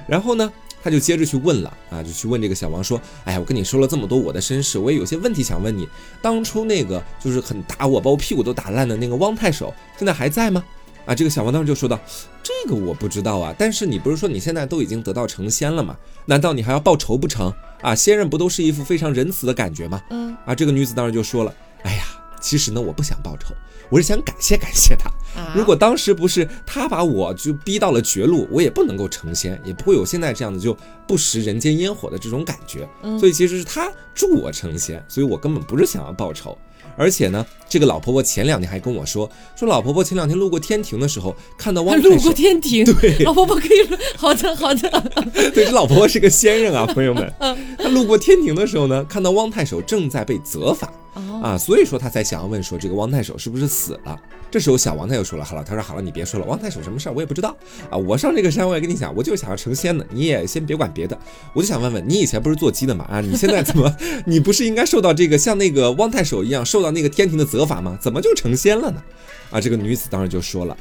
[0.08, 5.88] 然后呢，他就接着去问了啊，就去问这个小王说：“哎呀，我跟你说了这么多我的身世，我也有些问题想问你。
[6.20, 10.62] 当初那个就是很打我，把我屁股都打烂的那个汪太守，现在还在吗？”
[11.06, 11.98] 啊，这个小王当时就说道
[12.42, 15.96] ：“这个我不知道啊，但是你不是说你现在都已经得道成仙了吗？
[16.26, 17.52] 难道你还要报仇不成？
[17.80, 20.02] 啊，仙人不都是一副非常仁慈的感觉吗？
[20.10, 22.04] 嗯，啊，这个女子当时就说了：“哎呀。”
[22.44, 23.54] 其实呢，我不想报仇，
[23.88, 25.10] 我是想感谢感谢他。
[25.56, 30.76] 如果当时不是他把我就逼到了绝路，我也不能够成仙，也不会有现在这样的就
[31.08, 32.86] 不食人间烟火的这种感觉。
[33.18, 36.56] 所以其实是他助我成仙，所以我根本不是想要报仇。
[36.98, 42.10] 而且呢，这个老婆婆前两天还跟我说，说老婆婆前两天路过天庭的时候，看到汪太守。
[42.10, 43.88] 路过天庭，对，老婆婆可以。
[44.18, 44.90] 好的，好的。
[45.54, 47.32] 对，这老婆婆是个仙人啊，朋友们。
[47.40, 47.56] 嗯。
[47.78, 50.92] 她路过天庭的时候呢，看到汪太守正在被责罚。
[51.14, 54.20] 啊，所以说他才想要问说这个汪太守是不是死了？
[54.50, 57.56] 这时候小王太又说了，好了，他说好了，你别说了，汪太守什么事儿我也不知道
[57.90, 57.96] 啊。
[57.96, 61.18] 我上这个山，我也跟你讲，我就是想要成仙的，你也先别管别的，
[61.52, 63.04] 我就想问问你以前不是做鸡的吗？
[63.10, 63.96] 啊， 你现在怎么，
[64.26, 67.98] 你不是应该受到这个像那个汪太守一样受到那个天庭的责罚吗？
[68.00, 69.02] 怎么就成仙了呢？
[69.50, 70.76] 啊，这个女子当时就说了，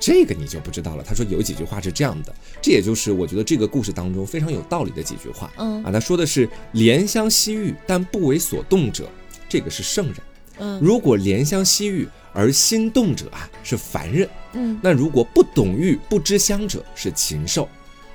[0.00, 1.02] 这个你就不知道了。
[1.02, 5.50] 她说有几句话是这样的，这也就是我觉得这个故事当中非常有道理的几句话。
[5.56, 9.08] 嗯，啊，他说的是怜香惜玉但不为所动者，
[9.48, 10.16] 这个是圣人。
[10.58, 14.28] 嗯，如果怜香惜玉而心动者啊，是凡人。
[14.52, 17.68] 嗯，那如果不懂玉不知香者是禽兽，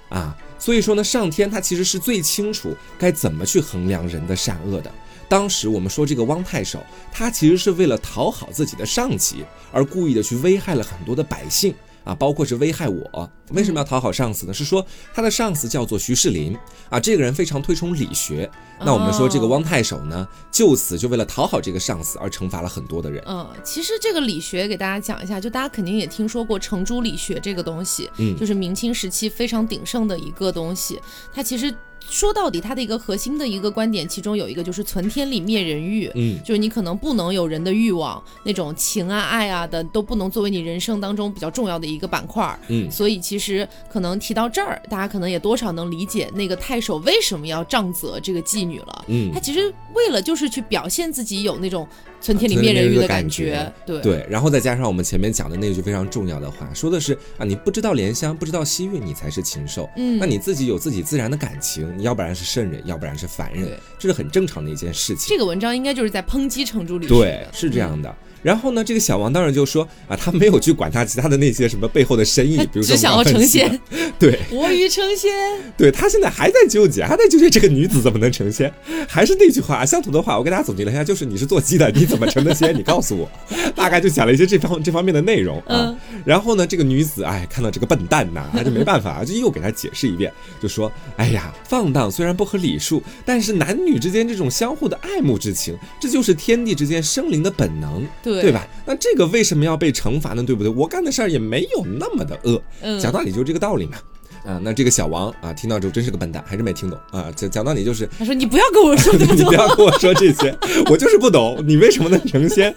[0.10, 4.92] 啊，所以说呢，上天他其实是最清楚该怎么去衡量人的善恶的。
[5.30, 11.74] 当时我们说这个汪太守，他其实是为了讨好自己的上级，而故意的去危害了很多的百姓。
[12.04, 14.54] 啊，包括是危害我，为什么要讨好上司呢？
[14.54, 16.58] 是说他的上司叫做徐世林
[16.90, 18.50] 啊，这个人非常推崇理学。
[18.86, 23.24] 那我们说这个汪太守呢，就此就为了讨好这个上司而惩罚了很多的人。
[23.26, 31.00] 嗯，其实这个理学给大家讲一下，就大家肯定也听说过程朱理学这个东西，嗯，就是明清时期非常鼎盛的一个东西，
[31.34, 31.74] 它其实。
[32.10, 51.88] 说到底，它的一个核心的一个观点，其中有一个就是存天理灭人欲，嗯，就是你可能不能有人的欲望，那种情啊、爱啊的都不能作为你人生当中比较重要的一个板块，嗯，所以其实可能提到这儿，大家可能也多少能理解那个太守为什么要杖责这个妓女了，嗯，他其实为了就是去表现自己有那种。
[52.24, 59.90] 存天理灭人欲的感觉，对对，然后再加上我们前面讲的那句非常重要的话，说的是啊，你不知道莲香，不知道西域，你才是禽兽。
[59.98, 65.26] 嗯，那你自己有自己自然的感情，你要不然是圣人，要不然是凡人，这是很正常的一件事情。
[65.28, 68.16] 这个文章应该就是在抨击程朱理对，是这样的。
[68.42, 73.80] 然后呢，这个小王当然就说啊，他没有去管他其他的那些什么背后的深意，比如说只想要 成仙，
[74.20, 75.32] 对，我欲成仙，
[75.78, 78.70] 对他现在还在纠结，还在纠结这个女子怎么能成仙。
[79.08, 82.78] 还是那句话，相同的话，我给大家总结了一下，就是你是做鸡的，你怎么成的仙？
[82.78, 83.28] 你告诉我，
[83.76, 85.96] 大概就讲了一些这方这方面的内容啊。
[86.24, 98.06] 然后呢，这个女子哎，看到这个笨蛋呐，她就没办法，就又给他解释一遍，就说，哎呀，放荡虽然不合礼数，但是男女之间这种相互的爱慕之情，这就是天地之间生灵的本能。
[98.22, 98.44] 对。
[98.44, 98.68] 对吧？
[98.86, 100.44] 那这个为什么要被惩罚呢？
[100.44, 100.72] 对不对？
[100.72, 102.62] 我干的事儿也没有那么的恶，
[103.00, 103.98] 讲道理就是这个道理嘛。
[104.46, 107.32] 啊，那这个小王啊，听到之后真是个笨蛋，还是没听懂啊。
[107.36, 110.56] 讲讲道理就是，他说你不要跟我说， 你不要跟我说这些，
[110.90, 112.74] 我就是不懂，你为什么能成仙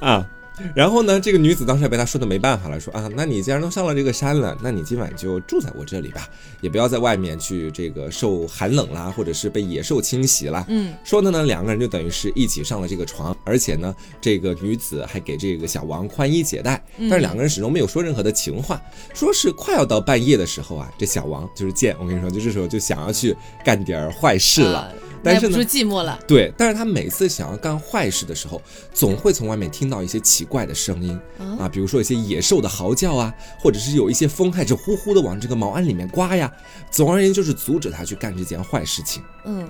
[0.00, 0.26] 啊？
[0.74, 6.28] 然后呢，这个女子当时也被他说的没办法了，说啊，那你既然都上了这个山了，那你今晚就住在我这里吧，
[6.60, 10.64] 也不要在外面去这个受寒冷啦，或者是被野兽侵袭啦。
[10.68, 18.80] 嗯，说的呢，两个人就等于是一起上了这个床，而且呢，这个女子还给这个小王宽衣解带，但是两个人始终没有说任何的情话。
[19.14, 24.92] 说是快要到半夜的时候啊，这小王就是贱，我跟你说，就这时候就想要去干点坏事了。
[25.22, 26.18] 但是呢，寂寞了。
[26.26, 28.60] 对，但是他每次想要干坏事的时候，
[28.92, 31.18] 总会从外面听到一些奇怪的声音
[31.58, 36.50] 啊，比如说一些野兽的嚎叫啊，或者是有一些风开始呼呼的往这个茅庵里面刮呀。
[36.90, 39.22] 总而言之，就是阻止他去干这件坏事情。
[39.44, 39.68] 嗯。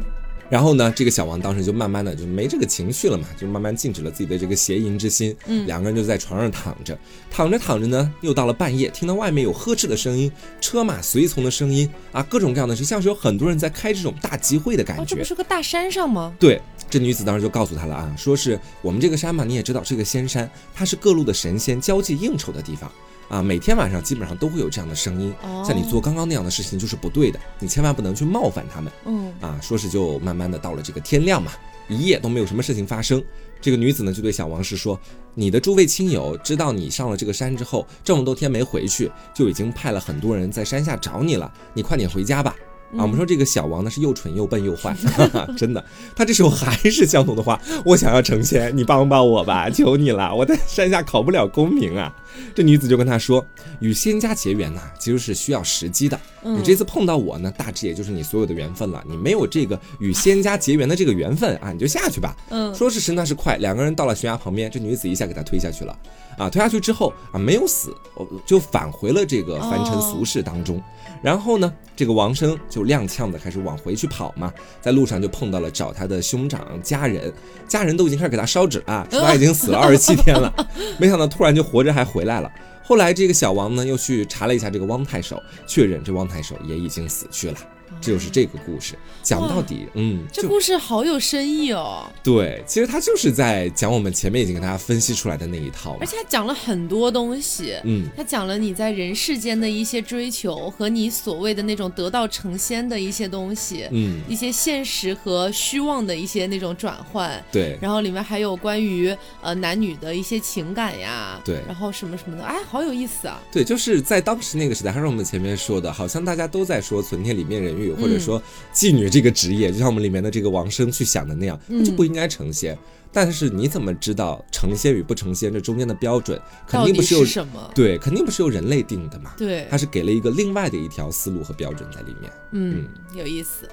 [0.50, 5.34] 然后呢，这个小王当时就慢慢的就没这个情绪了嘛，就慢慢禁止了自己的这个邪淫之心。
[5.46, 6.98] 嗯，两个人就在床上躺着，
[7.30, 15.04] 躺着躺着呢，又到了半夜，听到外面有呵斥的声音、车马随从的声音啊，各种各样的，就像是有很多人在开这种大集会的感觉。
[15.04, 16.34] 这不是个大山上吗？
[16.40, 16.60] 对，
[16.90, 22.90] 这女子当时就告诉他了啊，说是我们这个山嘛，你也知道是个仙山，它是各路的神仙交际应酬的地方
[23.30, 29.58] 啊，每天晚上基本上都会有这样的声音，哦像你做刚刚那样的事情就是不对的，你千万不能去冒犯他们嗯啊。
[29.62, 31.52] 说是就慢慢的到了这个天亮嘛，
[31.88, 33.22] 一夜都没有什么事情发生。
[33.62, 34.98] 这个女子呢就对小王氏说
[35.34, 42.56] ：“你的诸位亲友知道你上了这个山之后，这么多天没回去，就已经派了很多人在山下找你了，你快点回家吧。”
[42.96, 52.14] 啊，我们说这个小王呢是又蠢又笨又坏，哈哈，真的，他这时候还是相同的话，我想要成仙，你帮帮我吧，求你了，我在山下考不了功名啊。
[52.54, 53.44] 这女子就跟他说，
[53.80, 56.18] 与仙家结缘呐、其实是需要时机的。
[56.42, 59.02] 你这次碰到我呢，大致也就是你所有的缘分了。
[59.06, 62.36] 你没有这个与仙家结缘的这个缘分啊，你就下去吧。
[62.50, 65.96] 嗯说时迟那时快，两个人到了悬崖旁边，这女子一下给他推下去了。
[66.38, 70.82] 啊，推下去之后啊，没有死，哦就返回了这个凡尘俗世当中。
[71.22, 77.32] 然后呢，这个王生就踉跄的开始往回去跑嘛，在路上就碰到了找他的兄长家人，
[77.68, 80.50] 家人都已经开始给他烧纸了，说他已经死了 二十七天了，
[80.98, 82.50] 没想到突然就活着还回来了。
[82.82, 87.56] 后来这个小王呢，又去查了一下这个汪太守，确认这汪太守也已经死去了。
[88.00, 97.76] 这就是这个故事，讲到底，嗯，这故事好有深意哦，对，其实他就是在讲我们前面已经跟大家分析出来的那一套而，且他讲了很多东西。
[97.84, 111.60] 嗯，他讲了你在人世间的一些追求和你所谓的那种得道成仙的一些东西，嗯，一些现实和虚妄的一些那种转换，对，然后里面还有关于呃男女的一些情感呀，对。
[111.66, 113.40] 然后什么什么的，哎，好有意思啊！
[113.52, 118.42] 对，就是在当时那个时代，还是我们前面说的，好像大家都在说存天理面人欲，或者说
[118.74, 122.76] 妓女这个职业，就像我们里面的这个王生去想的那样，那就不应该成仙。
[123.12, 126.40] 但是你怎么知道成仙与不成仙这中间的标准？
[126.64, 127.70] 肯定不是由什么？
[127.74, 129.32] 对，肯定不是由人类定的嘛。
[129.36, 132.32] 对他是给了一个另外的一条思路和标准在里面。
[132.52, 133.68] 嗯，有意思。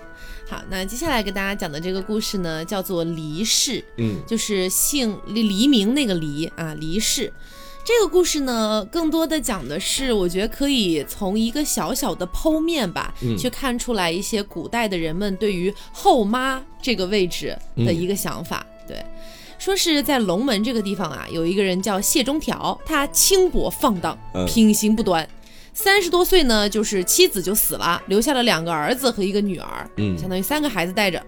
[0.49, 7.31] 好，那接下来给大家讲的这个故事呢，叫做离世，嗯就是姓黎黎明那个黎啊，离世。
[7.87, 18.65] 这个故事呢，更多的讲的是，我觉得可以从一个小小的剖面吧，嗯去看出来一些古代的人们对于后妈这个位置的一个想法。
[18.85, 19.01] 对，
[19.57, 25.25] 说是在龙门这个地方啊，有一个人叫谢中条，他轻薄放荡嗯，品行不端。
[25.73, 31.23] 三十多岁呢，就是妻子就死了，留下了两个儿子和一个女儿，嗯相当于三个孩子带着。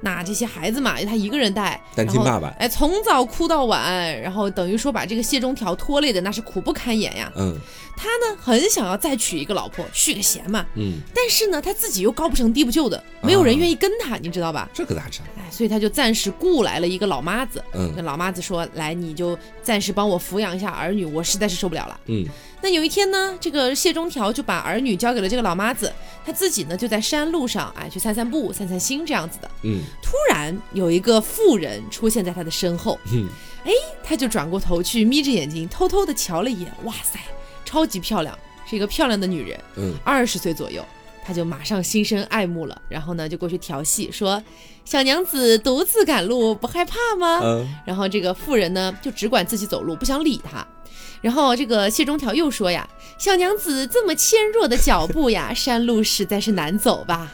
[0.00, 7.32] 那这些孩子嘛，他一个人带，然后单亲爸爸哎，从早哭到晚，然后等于说把这个谢中条拖累的那是苦不堪言呀。
[7.36, 7.58] 嗯
[7.96, 14.68] 他呢很想要再娶一个老婆，续个弦嘛，嗯，但是呢他自己又高不成低不就的，没有人愿意跟他，你知道吧？
[14.74, 15.24] 这可咋整？
[15.38, 17.62] 哎，所以他就暂时雇来了一个老妈子。
[17.72, 22.00] 嗯那老妈子说：“来，你就暂时帮我抚养一下儿女，我实在是受不了了。
[22.06, 22.26] 嗯”
[22.64, 25.92] 那有一天呢，这个谢中条就把儿女交给了这个老妈子，
[26.24, 29.50] 他自己呢就在山路上，哎，去散散步、散散心这样子的。
[29.64, 33.28] 嗯突然有一个妇人出现在他的身后，嗯
[34.02, 37.20] 他就转过头去，眯着眼睛偷偷的瞧了一眼，哇塞，
[37.66, 40.82] 超级漂亮，是一个漂亮的女人，嗯二十岁左右。
[41.26, 44.42] 他就马上心生爱慕了，然后呢就过去调戏，说
[44.86, 50.66] ：“小娘子独自赶路，不害怕吗？”嗯然后这个妇人呢就只管自己走路，不想理他。
[51.24, 57.32] 然后这个谢中条又说呀：“小娘子这么纤弱的脚步呀， 山路实在是难走吧？”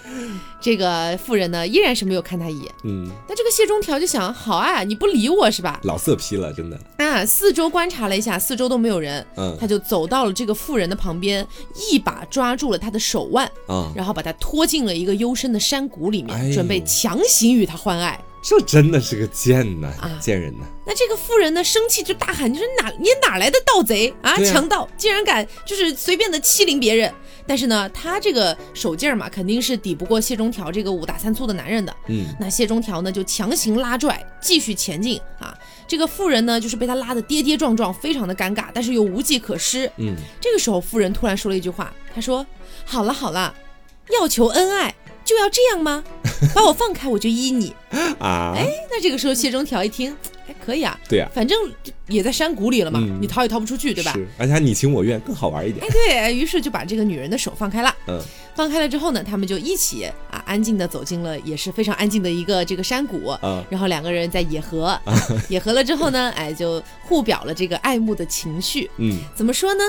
[0.60, 2.72] 这个妇人呢依然是没有看他一眼。
[2.84, 5.80] 嗯，那这个谢中条就想：好啊，你不理我是吧？
[5.82, 6.78] 老色批了，真的。
[6.98, 11.44] 啊，四周观察了一下，四周都没有人，嗯他就走到了这个妇人的旁边，
[11.90, 18.20] 一把抓住了她的手腕，啊，然后把她拖进了一个幽深的山谷里面，哎准备强行与她欢爱。
[18.42, 20.64] 这真的是个贱呐啊，贱人呐。
[20.86, 27.12] 那这个妇人呢，生气就大喊：“你说哪你哪来的盗贼啊，啊强盗，竟然敢就是随便的欺凌别人！”
[27.46, 31.94] 但是呢，他这个手劲儿嘛，肯定是抵不过谢中条这个五大三粗的男人的。
[32.08, 35.56] 嗯那谢中条呢，就强行拉拽，继续前进啊。
[35.86, 39.90] 这个妇人呢，就是被他拉的跌跌撞撞，非常的尴尬，但是又无计可施。
[39.98, 42.44] 嗯这个时候，妇人突然说了一句话，她说
[42.84, 43.54] ：“好了好了，
[44.20, 44.94] 要求恩爱
[45.30, 46.02] 就要这样吗？
[46.54, 47.72] 把我放开，我就依你。
[48.18, 50.14] 啊，哎那这个时候，谢中条一听，
[50.46, 51.56] 还可以啊，对呀，反正
[52.08, 54.12] 也在山谷里了嘛，嗯你逃也逃不出去，对吧？
[54.14, 55.88] 是，而且还你情我愿，更好玩一点哎，。
[55.92, 57.94] 对于是就把这个女人的手放开了。
[58.08, 58.20] 嗯
[58.56, 63.30] 放开了之后呢，他们就一起啊，安静的走进了也是非常安静的一个这个山谷。
[63.42, 64.98] 嗯然后两个人在野合，
[65.48, 68.90] 野合了之后呢，哎，就互表了这个爱慕的情绪。
[68.98, 69.84] 嗯怎么说呢？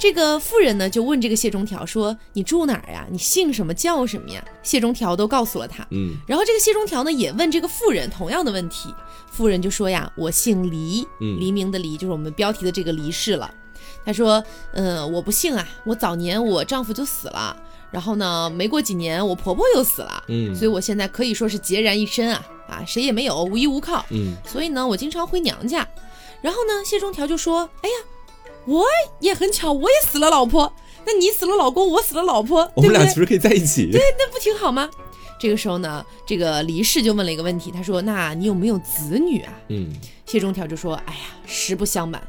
[0.00, 3.06] 这个妇人呢就问这个谢中条说：“你住哪儿呀？
[3.10, 5.86] 你姓什么叫什么呀？”谢中条都告诉了他。
[5.90, 8.94] 嗯然后这个谢中条呢也问这个妇人同样的问题，
[9.30, 13.52] 妇人就说呀：“我姓黎，嗯黎明的黎就是我们标题的这个黎氏了。”
[14.02, 17.54] 他说：“嗯，我不姓啊，我早年我丈夫就死了，
[17.90, 24.06] 然后呢，没过几年我婆婆又死了，嗯，所以我现在可以说是孑然一身啊啊，谁也没有，无依无靠。
[24.08, 25.86] 嗯所以呢，我经常回娘家。
[26.40, 27.94] 然后呢，谢中条就说：“哎呀，
[28.66, 28.84] 我
[29.20, 30.72] 也很巧，我也死了老婆。
[31.06, 32.82] 那你死了老公，我死了老婆，我？
[32.82, 33.90] 们俩岂不是可以在一起？
[33.90, 34.88] 对那不挺好吗？”
[35.40, 39.90] 这个时候呢，这个黎氏就问了一个问题，他说：“那你有没有子女啊嗯？”
[40.26, 42.22] 谢中条就说：“哎呀，实不相瞒，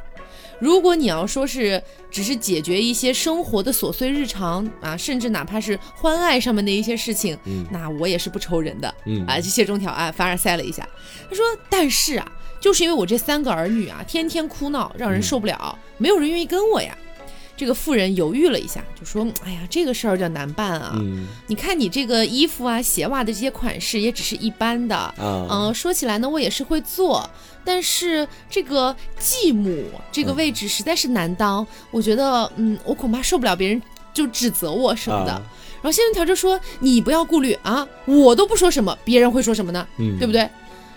[0.59, 8.95] 如果你要说是只是解决一些生活的琐碎日常啊，甚至哪怕是欢爱上面的一些事情，嗯那我也是不愁人的。
[9.05, 10.87] 嗯啊，这谢中条啊凡尔赛了一下，
[11.29, 12.31] 他说：“但是啊，
[12.61, 16.97] 就是因为我这三个儿女啊，天天哭闹，让人受不了，没有人愿意跟我呀。”
[17.57, 20.93] 这个妇人犹豫了一下，就说：“哎呀，这个事儿有点难办啊。
[20.95, 27.29] 嗯你看你这个衣服啊、鞋袜的这些款式也只是一般的，啊嗯、说起来呢，我也是会做，
[27.63, 33.79] 但是这个继母这个位置实在是难当，我觉得，嗯，我恐怕受不了别人
[34.11, 35.31] 就指责我什么的。
[35.31, 35.41] 啊
[35.83, 39.87] 然后谢文条就说：“你不要顾虑啊，我都不说什么，别人会说什么呢？
[39.97, 40.47] 嗯对不对？”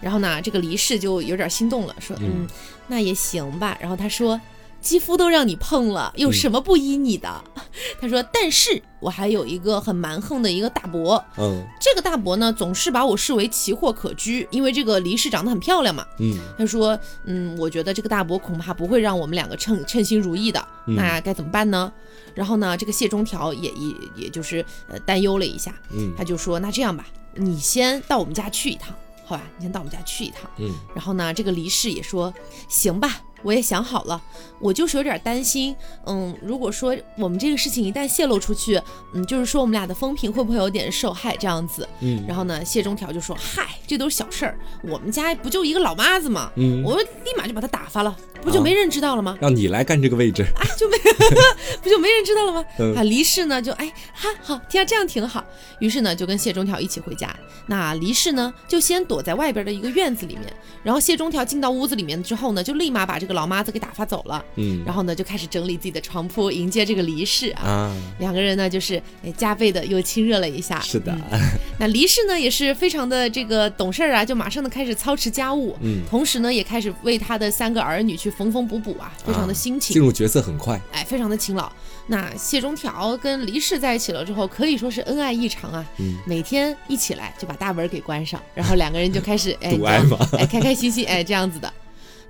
[0.04, 2.44] 然后呢，这个黎氏就有点心动了，说：“嗯。
[2.44, 2.48] 嗯，
[2.88, 4.38] 那也行吧。”然后他说
[4.78, 7.42] ：“肌肤都让你碰了，有什么不依你的？”
[7.98, 11.64] 他说：“但是我还有一个很蛮横的一个大伯，嗯。
[11.80, 16.06] 这个大伯呢总是把我视为奇货可居，因为这个黎氏长得很漂亮嘛。
[16.18, 16.38] 嗯。
[16.58, 20.96] 他说：“嗯，我觉得这个大伯恐怕不会让我们两个称称心如意的，嗯。
[20.96, 21.90] 那该怎么办呢？”
[22.34, 26.12] 然后呢，这个谢中条也也也就是呃担忧了一下，嗯。
[26.14, 28.94] 他就说：“那这样吧，你先到我们家去一趟，
[29.24, 29.42] 好吧？
[29.58, 32.32] 你先到我们家去一趟。”嗯然后呢，这个黎氏也说
[32.68, 34.20] ：“行吧，我也想好了，
[34.58, 35.76] 我就是有点担心，
[36.06, 38.80] 嗯，如果说我们这个事情一旦泄露出去，
[39.12, 46.50] 嗯，就是说我们俩的风评会不会有点受害这样子？”嗯然后呢，谢中条就说：“嗨，这都是小事儿，我们家不就一个老妈子吗？
[46.56, 49.36] 嗯，我立马就把他打发了，不就没人知道了吗？
[49.40, 50.42] 让你来干这个位置。
[50.56, 50.96] 啊，就没
[51.82, 52.64] 不就没人知道了吗？
[52.78, 55.44] 嗯啊，黎氏呢就哎哈好，听到这样挺好，
[55.80, 57.34] 于是呢就跟谢中条一起回家。
[57.66, 67.62] 那黎氏呢就先躲在外边的一个院子里面，然后谢中条进到屋子里面之后呢，就立马把这个老妈子给打发走了，嗯然后呢就开始整理自己的床铺，迎接这个离世啊。
[67.62, 70.80] 啊，两个人呢，就是哎加倍的又亲热了一下。
[70.80, 71.40] 是的，嗯
[71.78, 80.80] 那离世呢，也是非常的这个懂事儿啊，就马上的开始操持家务，嗯，同时呢，也开始为他的三个儿女去缝缝补补啊，非常的辛勤，进入角色很快。
[80.92, 81.70] 哎，非常的勤劳。
[82.06, 85.84] 那谢中条跟离氏在一起了之后，可以说是恩爱异常啊。
[85.98, 89.72] 嗯每天一起来就把大门给关上，然后两个人就开始哎，
[90.38, 91.72] 哎，开开心心哎这样子的。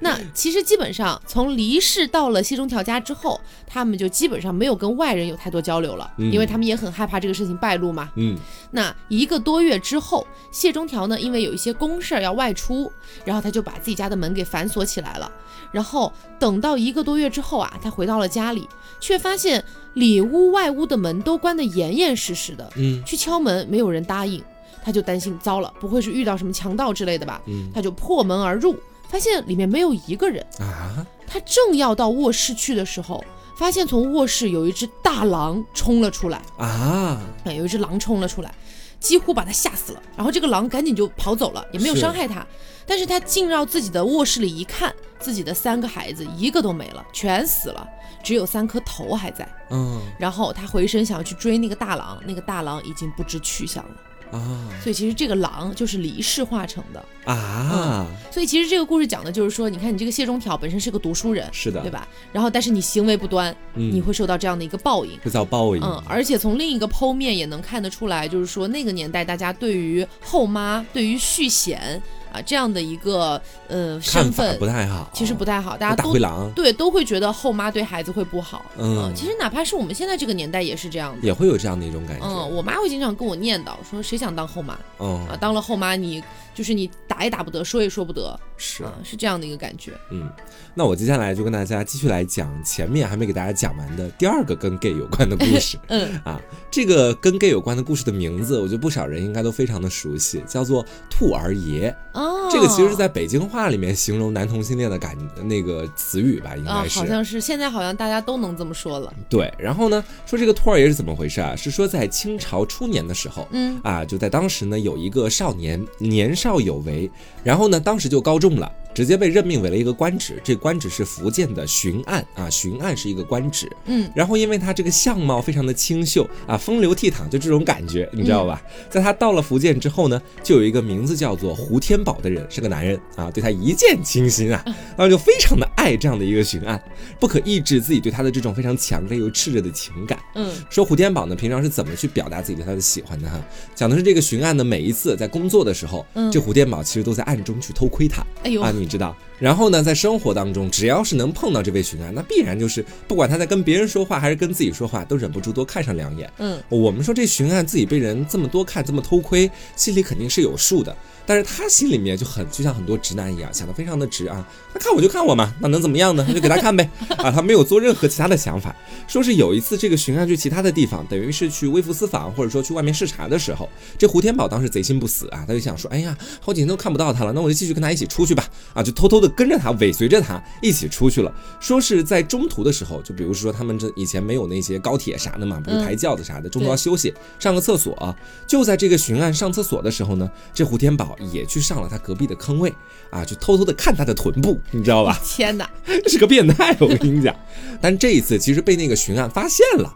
[0.01, 8.11] 那其实基本上从离世到了谢中条家之后，他们就基本上没有跟外人有太多交流了，嗯因为他们也很害怕这个事情败露嘛。
[8.17, 8.37] 嗯
[8.71, 12.91] 那一个多月之后，谢中条呢，因为有一些公事儿要外出，
[13.25, 15.31] 然后他就把自己家的门给反锁起来了。
[15.71, 18.69] 然后等到一个多月之后啊，他回到了家里，
[19.01, 19.65] 却发现
[19.95, 24.43] 里屋外屋的门都关得严严实实的，嗯去敲门没有人答应，
[24.83, 27.41] 他就担心糟了，不会是遇到什么强盗之类的吧？
[27.47, 28.77] 嗯他就破门而入，
[29.15, 30.45] 发现里面没有一个人。
[30.59, 33.25] 啊，他正要到卧室去的时候，
[33.57, 36.43] 发现从卧室有一只大狼冲了出来。
[36.59, 38.53] 啊，哎，有一只狼冲了出来，
[38.99, 40.03] 几乎把他吓死了。
[40.17, 42.45] 然后这个狼赶紧就跑走了，也没有伤害他。
[42.85, 47.87] 但是他进到自己的卧室里一看，自己的三个孩子一个都没了，全死了，
[48.21, 49.49] 只有三颗头还在。
[49.71, 53.95] 嗯然后他回身想要去追那个大狼，那个大狼已经不知去向了。
[54.39, 57.05] 啊所以其实这个狼就是离氏化成的。
[57.25, 62.07] 啊，所以其实这个故事讲的就是说，你看你这个谢中条本身是个读书人，是的对，吧？
[62.33, 65.19] 然后但是你行为不端，嗯你会受到这样的一个报应。
[65.21, 65.83] 会遭报应。
[65.83, 72.03] 嗯，而且从另一个剖面也能看得出来，就是说那个年代大家对于后妈、对于续弦
[72.35, 78.65] 啊这样的一个呃身份不，太好，其实不太好，大家大都灰狼对都会觉得后妈对孩子会不好。
[78.77, 81.19] 嗯其实哪怕是我们现在这个年代也是这样的。
[81.23, 82.27] 也会有这样的一种感觉。
[82.27, 85.39] 嗯，我妈会经常跟我念叨说，谁想当后妈嗯啊？
[85.41, 86.23] 当了后妈，你
[86.55, 89.93] 就是你打也打不得，说也说不得，是啊，是这样的一个感觉。
[90.11, 90.31] 嗯，
[90.75, 96.41] 那我接下来就跟大家继续来讲前面还没给大家讲完的第二个跟 gay 有关的故事 嗯，啊。
[96.71, 101.95] 这个跟 gay 有关的故事的名字，我觉得不少人应该都非常的熟悉，叫做兔儿爷。
[102.13, 106.99] 哦，这个其实是在北京话里面形容男同性恋的感那个词语吧，应啊，该是。
[106.99, 109.13] 好像是现在好像大家都能这么说了。
[109.29, 111.55] 对，然后呢，说这个兔儿爷是怎么回事啊？
[111.55, 117.11] 是说在清朝初年的时候，嗯啊，就在当时呢，有一个少年年少少有为，
[117.43, 123.71] 然后呢，当时就高中了，直接被任命为了一个官职，这官职是福建的巡按啊，巡按是一个官职。
[123.87, 128.63] 嗯，然后因为他这个相貌非常的清秀啊，风流倜傥，就这种感觉，你知道吧？
[128.89, 136.83] 在他到了福建之后呢，就有一个名字叫做胡天宝的人，是个男人啊，对他一见倾心啊，然后就非常的爱爱这样的一个巡案，
[137.21, 140.19] 不可抑制自己对他的这种非常强烈又炽热的情感。
[140.35, 143.39] 嗯，说胡天宝呢，平常是怎么去表达自己对他的喜欢的哈？
[143.75, 148.25] 讲的是这个巡案呢，每一次在工作的时候，嗯这胡天宝其实都在暗中去偷窥他。
[148.45, 149.17] 哎呦，啊，你知道。
[149.39, 156.31] 然后呢，在生活当中，只要是能碰到这位巡案，那必然就是不管他在跟别人说话还是跟自己说话，都忍不住多看上两眼。
[156.39, 160.97] 嗯，我们说这巡案自己被人这么多看，这么偷窥，心里肯定是有数的。
[161.27, 164.47] 但是他心里面就很就像很多直男一样，想的非常的直啊。
[164.73, 166.25] 他看我就看我嘛，那能怎么样呢？
[166.29, 166.89] 那就给他看呗。
[167.19, 168.75] 啊，他没有做任何其他的想法。
[169.07, 173.69] 说是有一次这个巡案去其他的地方，等于是去微服私访，或者说去外面视察的时候，
[173.99, 178.45] 这胡天宝当时贼心不死啊，他就想说，哎呀，好几天都看不到他了，那我就继续跟他一起出去吧。
[178.73, 181.33] 啊，就偷偷的跟着他，尾随着他一起出去了。
[181.61, 188.17] 说是在中途的时候，就比如说他们这以前没有那些高铁啥的嘛，不是抬轿子啥的，中途要休息上个厕所。
[188.47, 192.73] 就在这个巡案上厕所的时候呢，这胡天宝也去上了他隔壁的坑位
[193.11, 195.19] 啊，就偷偷的看他的臀部， 你知道吧？
[195.25, 197.35] 天哪，这 是个变态，我跟你讲。
[197.81, 199.95] 但这一次其实被那个巡案发现了。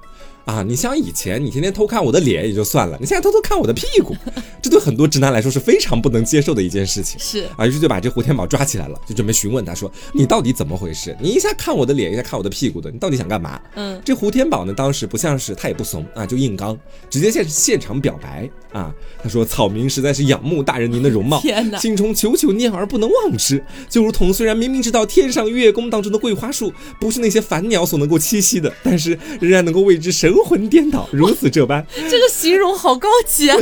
[0.49, 4.17] 啊，你像以前你天天偷看我的脸也就算了，你现在偷偷看我的屁股，
[4.63, 7.21] 这对很多直男来说是非常不能接受的一件事情。
[7.21, 11.15] 是啊，于是就把这胡天宝抓起来了，就准备询问他说：“你到底怎么回事？
[11.21, 16.75] 你一下看我的脸，一下看我的屁股的，你到底想干嘛？”嗯，这胡天宝呢，当时不像是他也不怂啊，就硬刚，
[17.11, 18.91] 直接现现场表白啊。
[19.23, 23.63] 他说：“草民实在是仰慕大人您的容貌，天哪心中久久念而不能忘之。
[23.91, 31.85] 就如同虽然明明知道天上月宫当中的桂花树不是那些凡鸟所能够栖息的，但是仍然能够为之神魂颠倒， 如此这般。
[32.11, 33.57] 这个形容好高级啊！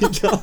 [0.00, 0.42] 你知道。”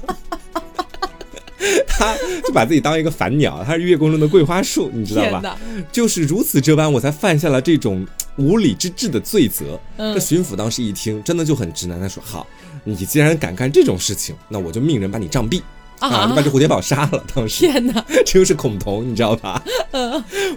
[1.88, 2.15] 他
[2.45, 5.57] 就把自己当一个凡鸟，他是月宫中的桂花树，你知道吧？
[5.91, 8.05] 就是如此这般，我才犯下了这种
[8.38, 9.80] 无理之至的罪责。
[9.97, 12.45] 嗯这巡抚当时一听，真的就很直男，他说：“好，
[12.84, 15.61] 你既然敢干这种事情，那我就命人把你杖毙
[15.99, 19.63] 啊，就把这蝴蝶宝杀了。”当时天哪， 这又是孔同，你知道吧？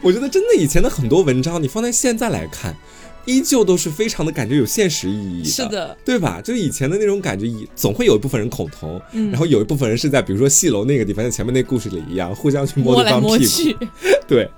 [0.02, 2.76] 我觉得真的以前的很多文章，你放在现在来看，
[3.28, 6.40] 依旧都是非常的感觉有现实意义的，是的，对吧？
[6.42, 13.86] 就以前的那种感觉，以总会有一部分人恐同，嗯然后有一部分人是在比如说戏楼那个地方，像前面那故事里一样，互相去摸对方屁股，
[14.26, 14.50] 对。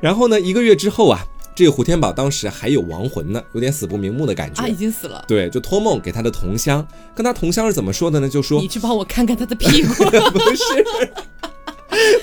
[0.00, 1.24] 然后呢，一个月之后啊，
[1.54, 4.60] 这个胡天宝当时还有亡魂呢，有点死不瞑目的感觉。
[4.60, 5.24] 啊，已经死了。
[5.28, 6.84] 对，就托梦给他的同乡，
[7.14, 8.28] 跟他同乡是怎么说的呢？
[8.28, 9.94] 就说你去帮我看看他的屁股。
[10.34, 10.64] 不是，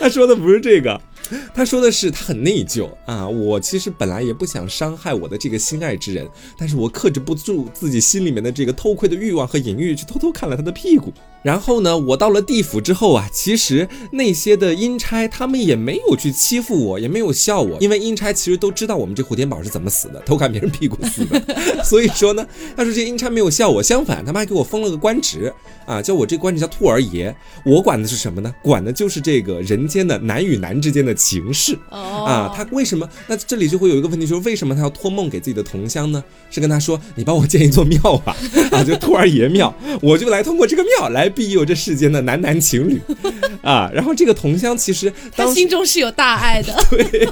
[0.01, 0.99] 他说的不是这个，
[1.53, 3.27] 他说的是他很内疚啊。
[3.27, 6.27] 我其实本来也不想伤害我的这个心爱之人，
[6.57, 11.13] 但是我克制不住自己心里面的这个偷窥的欲望和隐喻，去偷偷看了他的屁股。
[11.41, 21.41] 然后呢，我到了地府之后啊，其实那些的阴差他们也没有去欺负我，也没有笑我，因为阴差其实都知道我们这胡天宝是怎么死的，偷看别人屁股死的。
[21.83, 25.53] 所以说呢，他说这些阴差没有笑我，相反他们还给我封了个官职
[25.85, 27.33] 啊，叫我这官职叫兔儿爷。
[27.65, 28.53] 我管的是什么呢？
[28.61, 31.77] 管的就是这个人间的男与男之间的情事。
[31.89, 33.07] 哦啊，他为什么？
[33.27, 36.21] 那这里就会有一个问题，就是为什么他要托梦给自己的同乡呢？
[36.49, 38.35] 是跟他说，你帮我建一座庙吧，
[38.71, 42.99] 啊，就兔儿爷庙，我就来通过这个庙来庇佑这世间的男男情侣，
[43.61, 46.75] 啊，然后这个同乡其实他当心中是有大爱的。
[46.89, 47.29] 对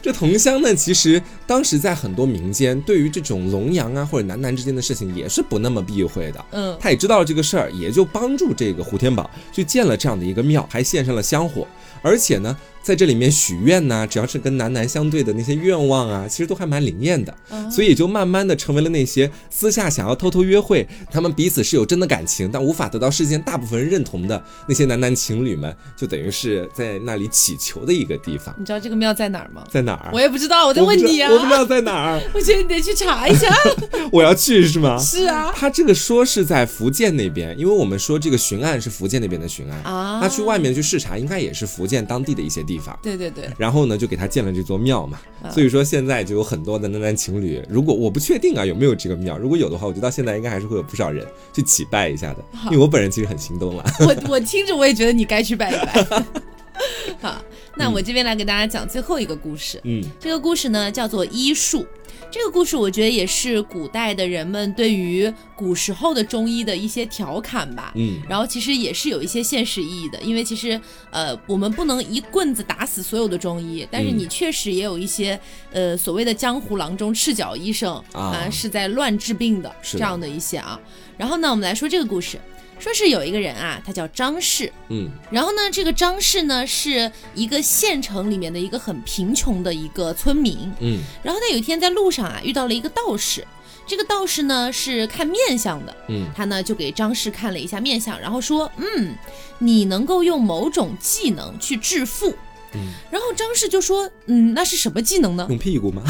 [0.00, 6.44] 这同乡呢，其实当时在很多民间，对于这种龙阳啊或者男男之间的事情，也是不那么避讳的。
[6.52, 11.66] 嗯，他也知道了这个事儿，也就帮助这个胡天宝去建了这样的一个庙，还献上了香火，
[12.00, 17.34] 而且呢，在这里面许愿呐、只要是跟男男相对的那些愿望啊，其实都还蛮灵验的，
[17.70, 29.62] 所以也就慢慢的成为了那些私下想要偷偷约会，他们彼此是有真的感情，但无法得到世间大部分人认同的那些男男情侣们，就等于是在那里祈求的一个地方，你知道这个庙在哪儿吗？
[29.70, 30.10] 在哪儿？
[30.12, 31.30] 我也不知道，我在问你啊。
[31.30, 33.54] 我不知道在哪儿，我觉得你得去查一下。
[34.10, 34.98] 我要去是吗？
[34.98, 42.96] 是啊，他这个说是在福建那边，因为我们说这个巡案是福建那边的巡案啊他去外面去视察，应该也是福建当地的一些地方。
[43.02, 47.60] 对对对，然后呢，就给他建了这座庙嘛，啊所以说现在就有很多的男男情侣。
[47.68, 53.84] 如果我不确定啊有没有这个庙，如果有的话，我觉得到现在应该还是会有不少人去祈拜一下的，因为我本人其实很心动了。
[54.06, 56.24] 我我听着我也觉得你该去拜一拜。
[57.20, 57.42] 好，
[57.76, 59.80] 那我这边来给大家讲最后一个故事。
[59.84, 61.84] 嗯这个故事呢叫做医术。
[62.30, 67.92] 这个故事我觉得也是古代的人们对于古时候的中医的一些调侃吧。
[67.96, 75.38] 嗯然后其实也是有一些现实意义的，因为其实呃我们不能一棍子打死所有的中医，但是嗯你确实也有一些
[75.72, 80.80] 呃所谓的江湖郎中赤脚医生啊是在乱治病的是的这样的一些啊。
[81.16, 82.38] 然后呢，我们来说这个故事，
[82.80, 85.10] 说是有一个人啊，他叫张氏，嗯。
[85.30, 90.72] 然后呢，这个张氏呢是一个县城里面的一个很贫穷的一个村民。
[90.80, 91.00] 嗯。
[91.22, 93.46] 然后他有一天在路上啊遇到了一个道士，
[93.86, 96.26] 这个道士呢是看面相的，嗯。
[96.34, 99.14] 他呢就给张氏看了一下面相，然后说，嗯，
[99.58, 102.34] 你能够用某种技能去致富。
[102.74, 106.02] 嗯，然后张氏就说：“嗯，那是什么技能呢用屁股吗？？”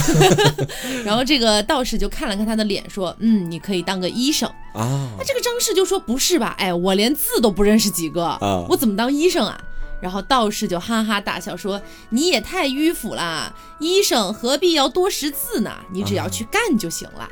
[1.04, 6.54] 然后这个道士就看了看他的脸，说：“嗯，你可以当个医生。”啊那这个张氏就说：“不是吧？
[6.58, 9.60] 哎，我连字都不认识几个，啊我怎么当医生啊？”
[10.00, 13.54] 然后道士就哈哈大笑说：“你也太迂腐啦！
[13.80, 15.70] 医生何必要多识字呢？
[15.92, 17.28] 你只要去干就行了。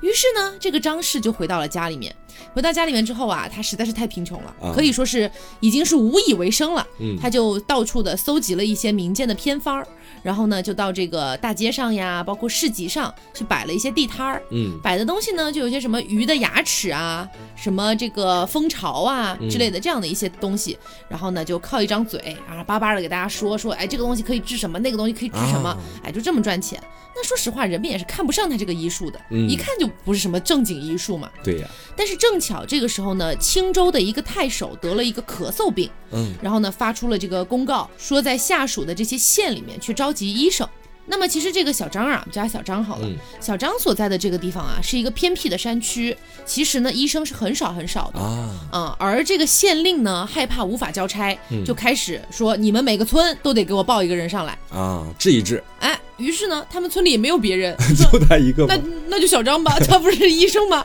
[0.00, 2.14] 于是呢，这个张氏就回到了家里面。
[2.54, 4.72] 回到家里面之后啊，他实在是太贫穷了，啊。
[4.74, 5.30] 可以说是
[5.60, 6.86] 已经是无以为生了。
[6.98, 7.16] 嗯。
[7.20, 9.86] 他就到处的搜集了一些民间的偏方儿，
[10.22, 14.42] 然后呢，就到这个大街上呀，包括市集上去摆了一些地摊儿。
[14.50, 14.78] 嗯。
[14.82, 19.48] 摆的东西呢，就有些什么鱼的牙齿啊，什么这个蜂巢啊嗯。
[19.50, 20.76] 之类的这样的一些东西，
[21.08, 25.78] 然后呢，就靠一张嘴啊，巴巴的给大家说说，哎，这个东西可以治什么，那个东西可以治什么，啊。
[26.04, 26.80] 哎，就这么赚钱。
[27.18, 29.48] 那说实话，人们也是看不上他这个医术的，嗯。
[29.48, 31.30] 一看就不是什么正经医术嘛。
[31.42, 40.68] 对呀，但是正巧这个时候呢，青州的一个太守得了一个咳嗽病，嗯然后呢发出了这个公告，说在下属的这些县里面去召集医生。
[41.08, 43.06] 那么其实这个小张啊，我们叫他小张好了。
[43.06, 48.18] 嗯小张所在的这个地方啊，是一个偏僻的山区，其实呢医生是很少很少的。
[48.18, 54.58] 啊啊、而这个县令呢，害怕无法交差，嗯就开始说你们每个村都得给我报一个人上来。
[54.70, 58.76] 啊，治一治，哎，于是呢，他们村里也没有别人， 就他一个那？
[59.08, 60.84] 那就小张吧， 他不是医生吗？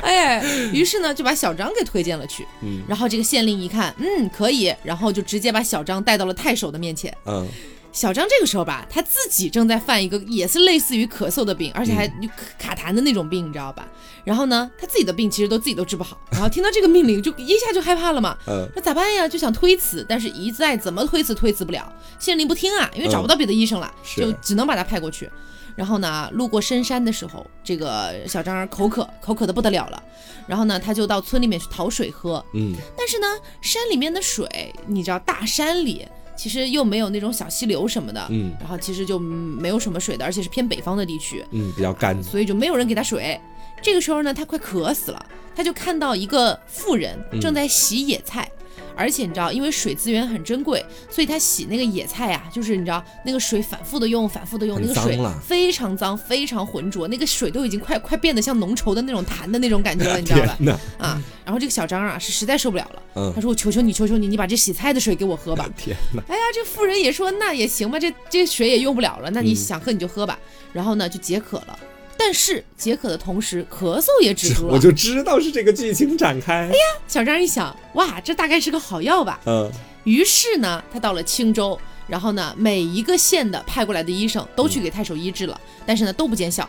[0.00, 0.42] 哎，
[0.72, 2.44] 于是呢就把小张给推荐了去。
[2.62, 7.14] 嗯然后这个县令一看，嗯，可以，然后就直接把小张带到了太守的面前。
[7.26, 7.46] 嗯
[7.92, 12.28] 小张这个时候吧，他自己正在犯一个也是类似于咳嗽的病，而且还有
[12.58, 13.86] 卡痰的那种病，你知道吧？
[14.24, 18.36] 然后呢，他自己的病其实都自己都治不好， 然后听到这个命令就一下就害怕了嘛。
[18.46, 19.26] 嗯那咋办呀？
[19.26, 25.28] 就想推辞，但是一再怎么推辞推辞不了，县令不听啊，因为找不到别的医生了，是就只能把他派过去。
[25.76, 30.02] 然后呢，路过深山的时候，这个小张口渴，口渴的不得了了。
[30.46, 32.44] 然后呢，他就到村里面去讨水喝。
[32.54, 33.26] 嗯但是呢，
[33.62, 36.06] 山里面的水，你知道，大山里
[36.40, 43.38] 其实又没有那种小溪流什么的，嗯然后其实就没有什么水的，而且是偏北方的地区，嗯，比较干，所以就没有人给他水。
[43.82, 48.50] 这个时候呢，他快渴死了，他就看到一个妇人嗯正在洗野菜。
[48.96, 65.68] 而且你知道，因为水资源很珍贵，所以他洗那个野菜啊，就是你知道那个水反复的用，反复的用，那个水非常脏，非常浑浊，那个水都已经快快变得像浓稠的那种痰的那种感觉了，你知道吧 啊，然后这个小张啊是实在受不了了，嗯他说：“我求求你，求求你，你把这洗菜的水给我喝吧。
[65.76, 70.38] 天哪，”哎呀，这妇人也说：“那也行吧，这这水也用不了了，那你嗯想喝你就喝吧。
[70.72, 71.78] 然后呢，就解渴了。
[72.22, 74.72] 但是解渴的同时，咳嗽也止住了。
[74.76, 79.40] 我就知道是这个剧情展开，哎呀小张一想，哇，这大概是个好药吧。
[79.46, 79.72] 嗯
[80.04, 86.68] 于是呢，他到了青州，然后呢，每一个县的派过来的医生都去给太守医治了，但是呢都不见效。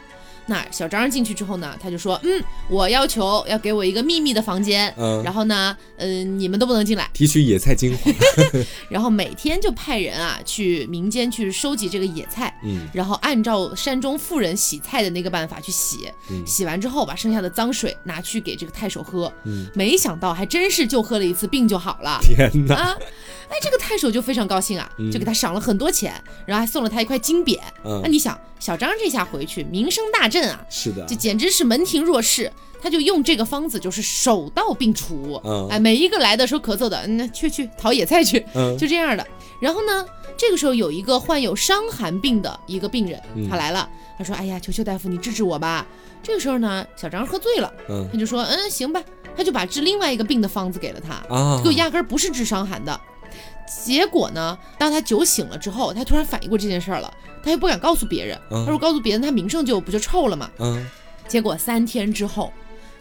[0.52, 7.10] 那小张进去之后呢，他就说，嗯，我要求要给我一个秘密的房间，嗯，然后呢，嗯、你们都不能进来。
[7.14, 8.12] 提取野菜精华，
[8.92, 12.90] 然后每天就派人啊去民间去收集这个野菜，嗯。
[12.94, 16.46] 然后按照山中妇人洗菜的那个办法去洗，嗯。
[16.46, 19.32] 洗完之后把剩下的脏水拿去给这个太守喝。
[19.46, 22.20] 嗯，没想到还真是就喝了一次，病就好了。
[22.22, 22.98] 天哪，啊，
[23.52, 26.14] 哎，这个太守就非常高兴啊，嗯就给他赏了很多钱，
[26.46, 27.60] 然后还送了他一块金匾。
[27.84, 32.52] 那、嗯，你想，小张这下回去名声大振啊，是的这，简直是门庭若市。
[32.84, 35.40] 他就用这个方子，就是手到病除。
[35.44, 39.28] 嗯哎，每一个来的时候咳嗽的，嗯，去去讨野菜去，嗯就这样的。
[39.60, 40.04] 然后呢，
[40.36, 43.88] 这个时候有一个患有伤寒病的一个病人，嗯他来了，
[44.18, 45.86] 他说：“哎呀，求求大夫，你治治我吧。”
[46.24, 49.04] 这个时候呢，小张喝醉了，嗯他就说：“嗯，行吧。”
[49.38, 51.14] 他就把治另外一个病的方子给了他。
[51.34, 53.00] 啊这个压根儿不是治伤寒的。
[53.68, 58.38] 结果呢，当他酒醒了之后，他突然反应过这件事儿了，他又不敢告诉别人。
[58.50, 60.50] 嗯他说告诉别人，他名声就不就臭了吗？
[60.60, 60.86] 嗯
[61.28, 62.52] 结果三天之后，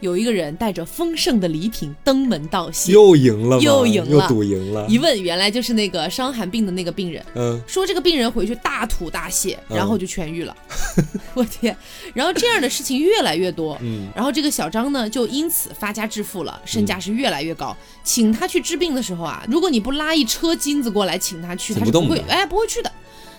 [0.01, 2.93] 有一个人带着丰盛的礼品登门道谢。
[2.93, 3.61] 又赢了？
[3.61, 7.25] 又赢了又赌赢了，一问，原来就是那个伤寒病的那个病人。
[7.35, 10.57] 嗯说这个病人回去大吐大泻，嗯然后就痊愈了。
[11.35, 11.77] 我天！
[12.15, 13.79] 然后这样的事情越来越多。
[13.83, 17.77] 嗯然后这个小张呢，就因此发家致富了，身价是越来越高。
[18.03, 22.91] 请他去治病的时候啊，如果你不拉一车金子过来请他去，他是不会哎不会去的。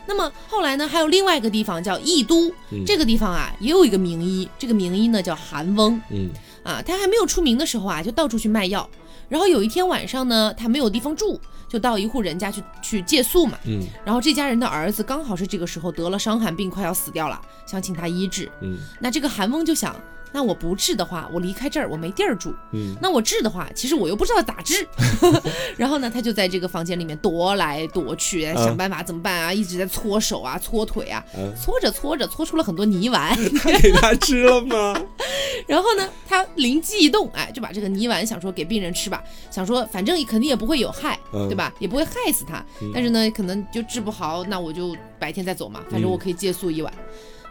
[0.08, 6.30] 那么后来呢，还有另外一个地方叫义都，嗯这个地方啊也有一个名医，这个名医呢叫韩翁嗯
[6.64, 8.90] 啊，他还没有出名的时候啊，就到处去卖药。
[9.30, 11.40] 然后有一天晚上呢，他没有地方住，
[11.70, 13.58] 就到一户人家去去借宿嘛。
[13.66, 18.52] 嗯然后这家人的儿子刚好是这个时候得了伤寒病，快要死掉了，想请他医治。
[18.62, 19.96] 嗯那这个韩翁就想，
[20.34, 22.54] 那我不治的话，我离开这儿我没地儿住。
[22.72, 24.88] 嗯，那我治的话，其实我又不知道咋治。
[25.78, 29.54] 然后呢，他就在这个房间里面踱来踱去，想办法怎么办啊？
[29.54, 33.36] 一直在搓手啊，搓腿啊，嗯搓着搓着搓出了很多泥丸。
[33.60, 34.96] 他给他吃了吗？
[35.68, 41.74] 然后呢，他灵机一动，哎，就把这个泥丸想说给病人吃吧，想说反正肯定也不会有害，嗯对吧？
[41.80, 42.64] 也不会害死他。
[42.94, 46.92] 但是呢，可能就治不好，那我就白天再走嘛，反正我可以借宿一晚。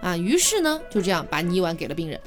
[0.00, 2.18] 啊，于是呢，就这样把泥丸给了病人。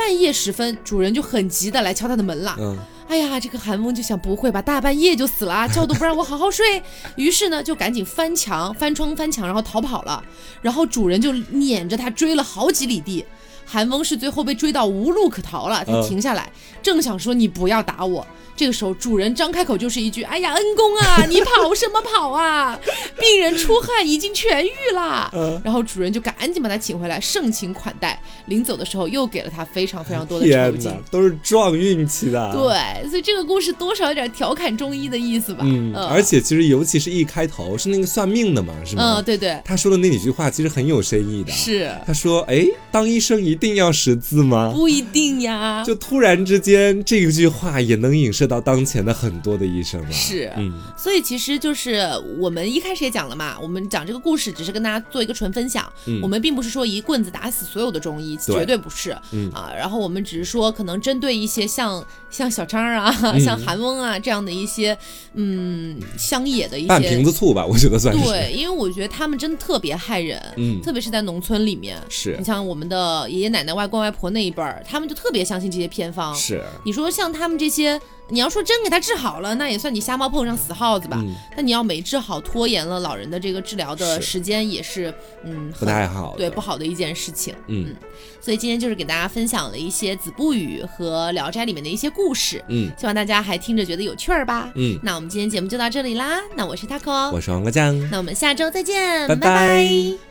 [0.00, 2.56] 半夜时分，主人就很急的来敲他的门了。
[2.58, 6.82] 嗯，哎呀，这个韩翁就想，不会吧，大半夜就死了，觉都不让我好好睡。
[7.16, 10.24] 于是呢，就赶紧翻墙、翻窗、翻墙，然后逃跑了。
[10.62, 13.22] 然后主人就撵着他追了好几里地。
[13.70, 16.50] 韩翁是最后被追到无路可逃了，才嗯停下来，
[16.82, 18.26] 正想说你不要打我。
[18.56, 22.78] 这个时候，主人张开口就是一句：“哎呀，恩公啊， 你跑什么跑啊？
[23.18, 25.30] 病人出汗已经痊愈啦。
[25.32, 28.20] 嗯然后主人就赶紧把他请回来，盛情款待。
[28.46, 32.52] 临走的时候，又给了他非常非常多的酬金。，都是撞运气的。。
[32.52, 35.60] 对，所以这个故事多少有点调侃中医的意思吧。
[35.62, 39.14] 嗯，而且其实尤其是一开头是那个算命的嘛，是吗？
[39.16, 41.50] 嗯，对对，他说的那几句话其实很有深意的。
[41.52, 45.84] 是他说：“哎，当医生一定要识字吗？”不一定呀。
[45.84, 50.10] 就突然之间，这一句话也能影射到当前的很多的医生了。
[50.10, 52.00] 是嗯所以其实就是
[52.38, 59.72] 我们一开始也讲了嘛，我们讲这个故事只是跟大家做一个纯分享，嗯我们并不是说一棍子打死所有的中医，对绝对不是、嗯啊。
[59.76, 64.96] 然后我们只是说，可能针对一些像像小张啊、嗯 像韩翁啊这样的一些
[65.34, 67.22] 嗯乡野的一半瓶些。
[67.24, 68.24] 子醋吧，我觉得算是。
[68.24, 71.96] 对，因为我觉得他们真的特别害人，嗯特别是在农村里面。
[72.08, 76.34] 是你像我们的爷爷奶奶、外公外婆那一辈儿，他们就特别相信这些偏方。
[76.34, 81.18] 是，你说像他们这些，你要说真给他治好了，那也算你瞎猫碰上死耗子吧。
[81.20, 85.12] 嗯，但你要没治好，拖延了老人的这个治疗的时间，也是
[85.44, 86.34] 嗯不太好。
[86.36, 87.54] 对不好的一件事情。
[87.66, 87.94] 嗯。
[88.42, 92.90] 所以今天就是给大家分享了一些《子不语》和《聊斋》里面的一些故事，嗯。
[92.98, 94.70] 希望大家还听着觉得有趣儿吧。
[94.76, 99.34] 嗯，那我们今天节目就到这里啦，那我是 taco，我是王国酱，那我们下周再见，拜。
[99.34, 100.29] 拜拜